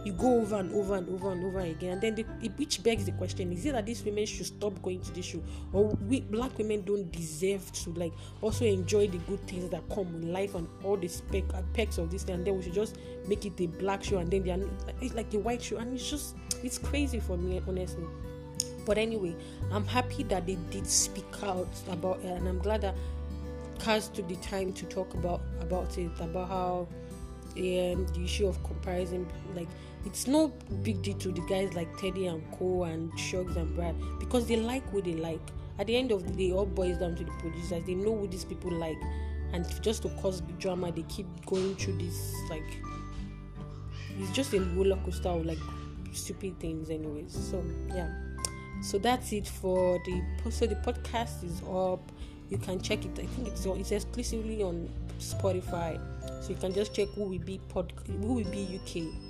you 0.06 0.14
go 0.14 0.42
over 0.42 0.58
and 0.58 0.74
over 0.74 0.96
and 0.96 1.10
over 1.10 1.32
and 1.32 1.44
over 1.44 1.60
again. 1.60 1.94
And 1.94 2.02
then 2.02 2.16
the, 2.16 2.24
which 2.58 2.82
begs 2.84 3.06
the 3.06 3.12
question 3.14 3.52
is 3.52 3.66
it 3.66 3.74
that 3.74 3.86
these 3.86 4.04
women 4.04 4.26
should 4.26 4.46
stop 4.46 4.82
going 4.82 5.02
to 5.02 5.12
this 5.12 5.26
show? 5.26 5.42
Or 5.74 5.86
we 6.08 6.22
black 6.22 6.58
women 6.58 6.84
don't 6.84 7.12
deserve 7.12 7.72
to 7.74 7.92
like 7.92 8.14
also 8.42 8.66
enjoy 8.66 9.08
the 9.08 9.18
good 9.20 9.46
things 9.48 9.70
that 9.70 9.88
come 9.90 10.14
with 10.14 10.24
life 10.26 10.56
and 10.56 10.68
all 10.84 10.98
the 10.98 11.08
spec 11.08 11.44
uh, 11.54 11.62
perks 11.74 11.98
of 11.98 12.12
this 12.12 12.24
thing? 12.24 12.36
And 12.36 12.46
then 12.46 12.58
we 12.58 12.64
should 12.64 12.74
just 12.74 12.98
make 13.28 13.46
it 13.46 13.60
a 13.60 13.68
black 13.68 14.04
show 14.04 14.18
and 14.18 14.32
then 14.32 14.44
they 14.44 14.52
are 14.52 14.60
it's 15.02 15.14
like 15.14 15.34
a 15.34 15.40
white 15.40 15.62
show. 15.62 15.78
And 15.78 15.94
it's 15.94 16.10
just 16.10 16.36
it's 16.64 16.78
crazy 16.78 17.20
for 17.20 17.38
me 17.38 17.62
honestly. 17.68 18.06
But 18.86 18.98
anyway 18.98 19.36
i'm 19.72 19.86
happy 19.86 20.24
that 20.24 20.48
they 20.48 20.58
did 20.72 20.88
speak 20.88 21.26
out 21.44 21.68
about 21.90 22.20
it. 22.20 22.26
And 22.26 22.48
i'm 22.48 22.60
glad 22.60 22.82
that 22.82 22.96
Kaz 23.80 24.12
took 24.14 24.28
the 24.28 24.36
time 24.38 24.74
to 24.74 24.86
talk 24.86 25.14
about 25.14 25.42
about 25.62 25.98
it 25.98 26.12
about 26.20 26.50
how 26.50 26.88
um, 27.58 28.06
the 28.14 28.22
issue 28.24 28.48
of 28.48 28.62
comparison 28.64 29.26
like 29.56 29.68
it's 30.06 30.28
no 30.28 30.48
big 30.84 31.02
deal 31.02 31.18
to 31.18 31.32
the 31.32 31.42
guys 31.42 31.74
like 31.74 31.96
Teddy 31.98 32.28
and 32.28 32.44
Co 32.58 32.84
and 32.84 33.12
Chuggs 33.14 33.56
and 33.56 33.76
Brad 33.76 33.96
because 34.20 34.48
they 34.48 34.58
like 34.58 34.92
what 34.94 35.06
they 35.06 35.14
like. 35.14 35.42
At 35.78 35.88
the 35.88 35.96
end 35.96 36.12
of 36.12 36.26
the 36.26 36.34
day, 36.34 36.54
all 36.54 36.66
boils 36.66 36.98
down 36.98 37.16
to 37.16 37.24
the 37.24 37.32
producers. 37.40 37.84
They 37.86 37.96
know 37.96 38.12
what 38.12 38.32
these 38.32 38.44
people 38.44 38.72
like, 38.72 38.98
and 39.54 39.66
just 39.82 40.04
to 40.04 40.10
cause 40.22 40.42
drama, 40.58 40.92
they 40.92 41.04
keep 41.04 41.28
going 41.46 41.76
through 41.76 41.98
this 41.98 42.36
like 42.50 42.64
it's 44.20 44.32
just 44.32 44.54
a 44.54 44.60
roller 44.60 44.98
coaster 44.98 45.30
of 45.30 45.46
like 45.46 45.60
stupid 46.12 46.60
things, 46.60 46.90
anyways. 46.90 47.32
So 47.32 47.64
yeah, 47.88 48.12
so 48.82 48.98
that's 48.98 49.32
it 49.32 49.48
for 49.48 50.00
the 50.06 50.52
so 50.52 50.66
the 50.66 50.76
podcast 50.76 51.44
is 51.44 51.62
up. 51.62 52.12
You 52.50 52.58
can 52.58 52.82
check 52.82 53.06
it. 53.06 53.12
I 53.20 53.26
think 53.26 53.48
it's 53.48 53.66
it's 53.66 53.92
exclusively 53.92 54.64
on 54.64 54.90
Spotify, 55.20 56.00
so 56.44 56.50
you 56.50 56.56
can 56.56 56.74
just 56.74 56.94
check 56.94 57.08
who 57.10 57.24
will 57.24 57.40
be 57.40 57.60
pod 57.70 57.94
who 58.08 58.34
will 58.34 58.52
be 58.52 58.80
UK 58.84 59.29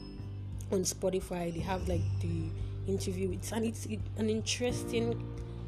on 0.71 0.81
Spotify. 0.81 1.53
They 1.53 1.59
have 1.61 1.87
like 1.87 2.01
the 2.21 2.49
interview. 2.87 3.31
It's 3.31 3.51
and 3.51 3.65
it's 3.65 3.85
it, 3.85 3.99
an 4.17 4.29
interesting 4.29 5.23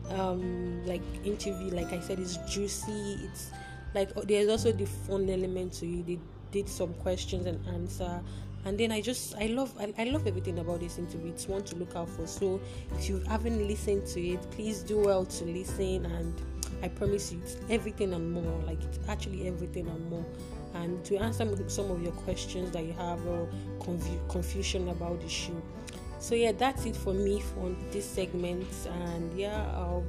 um 0.10 0.86
like 0.86 1.02
interview. 1.24 1.70
Like 1.70 1.94
I 1.94 2.00
said, 2.00 2.20
it's 2.20 2.38
juicy. 2.52 3.20
It's 3.24 3.52
like 3.94 4.10
oh, 4.16 4.22
there's 4.22 4.50
also 4.50 4.72
the 4.72 4.86
fun 4.86 5.30
element 5.30 5.74
to 5.74 5.86
it. 5.88 6.08
They 6.08 6.20
did 6.52 6.70
some 6.70 6.94
questions 6.96 7.46
and 7.46 7.66
answer. 7.68 8.22
And 8.64 8.78
then 8.80 8.92
I 8.92 9.02
just 9.02 9.36
I 9.38 9.48
love 9.48 9.74
I, 9.80 9.94
I 9.98 10.04
love 10.06 10.28
everything 10.28 10.60
about 10.60 10.82
this 10.82 10.98
interview. 10.98 11.30
It's 11.32 11.48
one 11.48 11.64
to 11.64 11.76
look 11.76 11.96
out 11.96 12.10
for. 12.10 12.28
So 12.28 12.60
if 12.98 13.10
you 13.10 13.20
haven't 13.28 13.68
listened 13.68 14.06
to 14.08 14.22
it, 14.22 14.42
please 14.52 14.84
do 14.84 15.00
well 15.00 15.26
to 15.26 15.46
listen 15.46 16.06
and 16.06 16.34
I 16.84 16.88
promise 16.88 17.32
you 17.32 17.40
it's 17.44 17.58
everything 17.70 18.14
and 18.14 18.32
more. 18.32 18.62
Like 18.66 18.84
it's 18.84 19.00
actually 19.08 19.48
everything 19.48 19.88
and 19.88 20.10
more 20.10 20.26
and 20.76 21.04
to 21.06 21.18
answer 21.18 21.46
some 21.68 21.92
of 21.92 22.02
your 22.02 22.14
questions 22.14 22.72
that 22.72 22.84
you 22.84 22.94
have 22.94 23.26
or 23.26 23.48
confu- 23.80 24.20
confusion 24.30 24.90
about 24.90 25.22
the 25.22 25.30
show. 25.30 25.62
So 26.20 26.36
yeah, 26.36 26.52
that's 26.52 26.86
it 26.86 26.96
for 26.96 27.14
me 27.14 27.42
for 27.42 27.76
this 27.92 28.06
segment, 28.06 28.68
and 28.88 29.34
yeah, 29.38 29.66
um, 29.76 30.04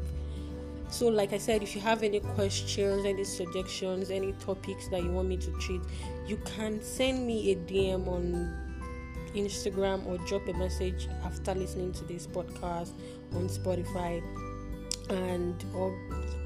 so 0.93 1.09
like 1.09 1.33
I 1.33 1.39
said, 1.39 1.63
if 1.63 1.75
you 1.75 1.81
have 1.81 2.03
any 2.03 2.21
questions, 2.21 3.07
any 3.07 3.25
suggestions, 3.25 4.11
any 4.11 4.33
topics 4.33 4.89
that 4.89 5.03
you 5.03 5.11
want 5.11 5.27
me 5.27 5.39
to 5.39 5.51
treat, 5.53 5.81
you 6.27 6.37
can 6.45 6.83
send 6.83 7.27
me 7.27 7.53
a 7.53 7.57
DM 7.57 8.07
on 8.07 8.55
Instagram 9.35 10.07
or 10.07 10.19
drop 10.27 10.47
a 10.49 10.53
message 10.53 11.09
after 11.25 11.55
listening 11.55 11.93
to 11.93 12.05
this 12.05 12.27
podcast 12.27 12.91
on 13.35 13.49
Spotify 13.49 14.23
and 15.09 15.65
or 15.75 15.97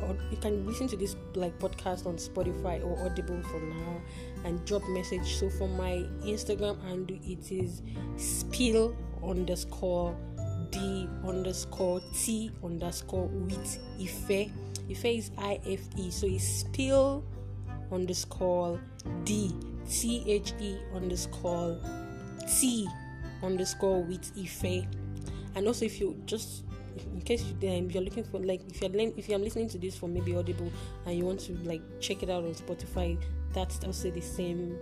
or 0.02 0.16
you 0.30 0.36
can 0.36 0.66
listen 0.66 0.88
to 0.88 0.96
this 0.96 1.16
like 1.34 1.58
podcast 1.58 2.06
on 2.06 2.16
Spotify 2.16 2.84
or 2.84 2.98
Audible 3.04 3.40
for 3.42 3.60
now 3.60 4.00
and 4.44 4.64
drop 4.64 4.82
message. 4.88 5.36
So 5.36 5.48
for 5.50 5.68
my 5.68 6.04
Instagram 6.22 6.82
handle 6.84 7.18
it 7.24 7.50
is 7.50 7.82
spill 8.16 8.96
underscore 9.24 10.16
d 10.70 11.08
underscore 11.26 12.00
t 12.14 12.50
underscore 12.62 13.26
with 13.26 13.78
ife. 14.00 14.50
Ife 14.90 15.04
is 15.04 15.30
I 15.38 15.60
F 15.66 15.80
E, 15.96 16.10
so 16.10 16.26
it's 16.26 16.46
spill 16.46 17.24
underscore 17.90 18.80
d 19.24 19.52
t 19.88 20.22
h 20.26 20.52
e 20.60 20.76
underscore 20.94 21.80
t 22.46 22.86
underscore 23.42 24.02
with 24.02 24.32
ife. 24.38 24.86
And 25.54 25.66
also 25.66 25.86
if 25.86 26.00
you 26.00 26.20
just 26.26 26.64
in 27.12 27.20
case 27.22 27.44
you, 27.44 27.68
um, 27.68 27.90
you're 27.90 28.02
looking 28.02 28.24
for 28.24 28.38
like 28.38 28.60
if 28.68 28.80
you're 28.80 28.90
if 29.16 29.28
you're 29.28 29.38
listening 29.38 29.68
to 29.70 29.78
this 29.78 29.96
for 29.96 30.08
maybe 30.08 30.36
Audible 30.36 30.70
and 31.06 31.16
you 31.16 31.24
want 31.24 31.40
to 31.40 31.52
like 31.64 31.82
check 32.00 32.22
it 32.22 32.30
out 32.30 32.44
on 32.44 32.54
Spotify, 32.54 33.18
that's 33.52 33.82
also 33.84 34.10
the 34.10 34.20
same 34.20 34.78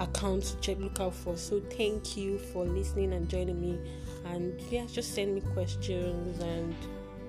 account 0.00 0.42
to 0.44 0.56
check 0.60 0.78
look 0.78 1.00
out 1.00 1.14
for. 1.14 1.36
So 1.36 1.60
thank 1.60 2.16
you 2.16 2.38
for 2.38 2.64
listening 2.64 3.12
and 3.12 3.28
joining 3.28 3.60
me. 3.60 3.78
And 4.26 4.60
yeah, 4.70 4.86
just 4.86 5.14
send 5.14 5.34
me 5.34 5.40
questions 5.52 6.40
and 6.40 6.74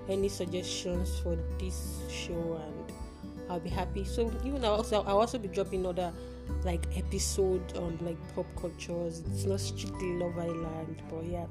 any 0.08 0.28
suggestions 0.28 1.18
for 1.20 1.36
this 1.58 2.00
show 2.10 2.60
and 2.64 2.92
I'll 3.50 3.60
be 3.60 3.70
happy. 3.70 4.04
So 4.04 4.32
even 4.44 4.64
I'll 4.64 4.76
also 4.76 5.02
I'll 5.02 5.20
also 5.20 5.38
be 5.38 5.48
dropping 5.48 5.86
other 5.86 6.12
like 6.64 6.86
episode 6.96 7.76
on 7.76 7.98
like 8.00 8.16
pop 8.34 8.46
cultures. 8.60 9.22
It's 9.32 9.44
not 9.44 9.60
strictly 9.60 10.14
Love 10.14 10.38
Island, 10.38 11.02
but 11.10 11.24
yeah. 11.24 11.46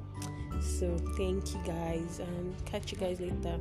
So 0.62 0.98
thank 1.18 1.54
you 1.54 1.62
guys 1.66 2.20
and 2.20 2.56
catch 2.66 2.92
you 2.92 2.98
guys 2.98 3.20
later. 3.20 3.60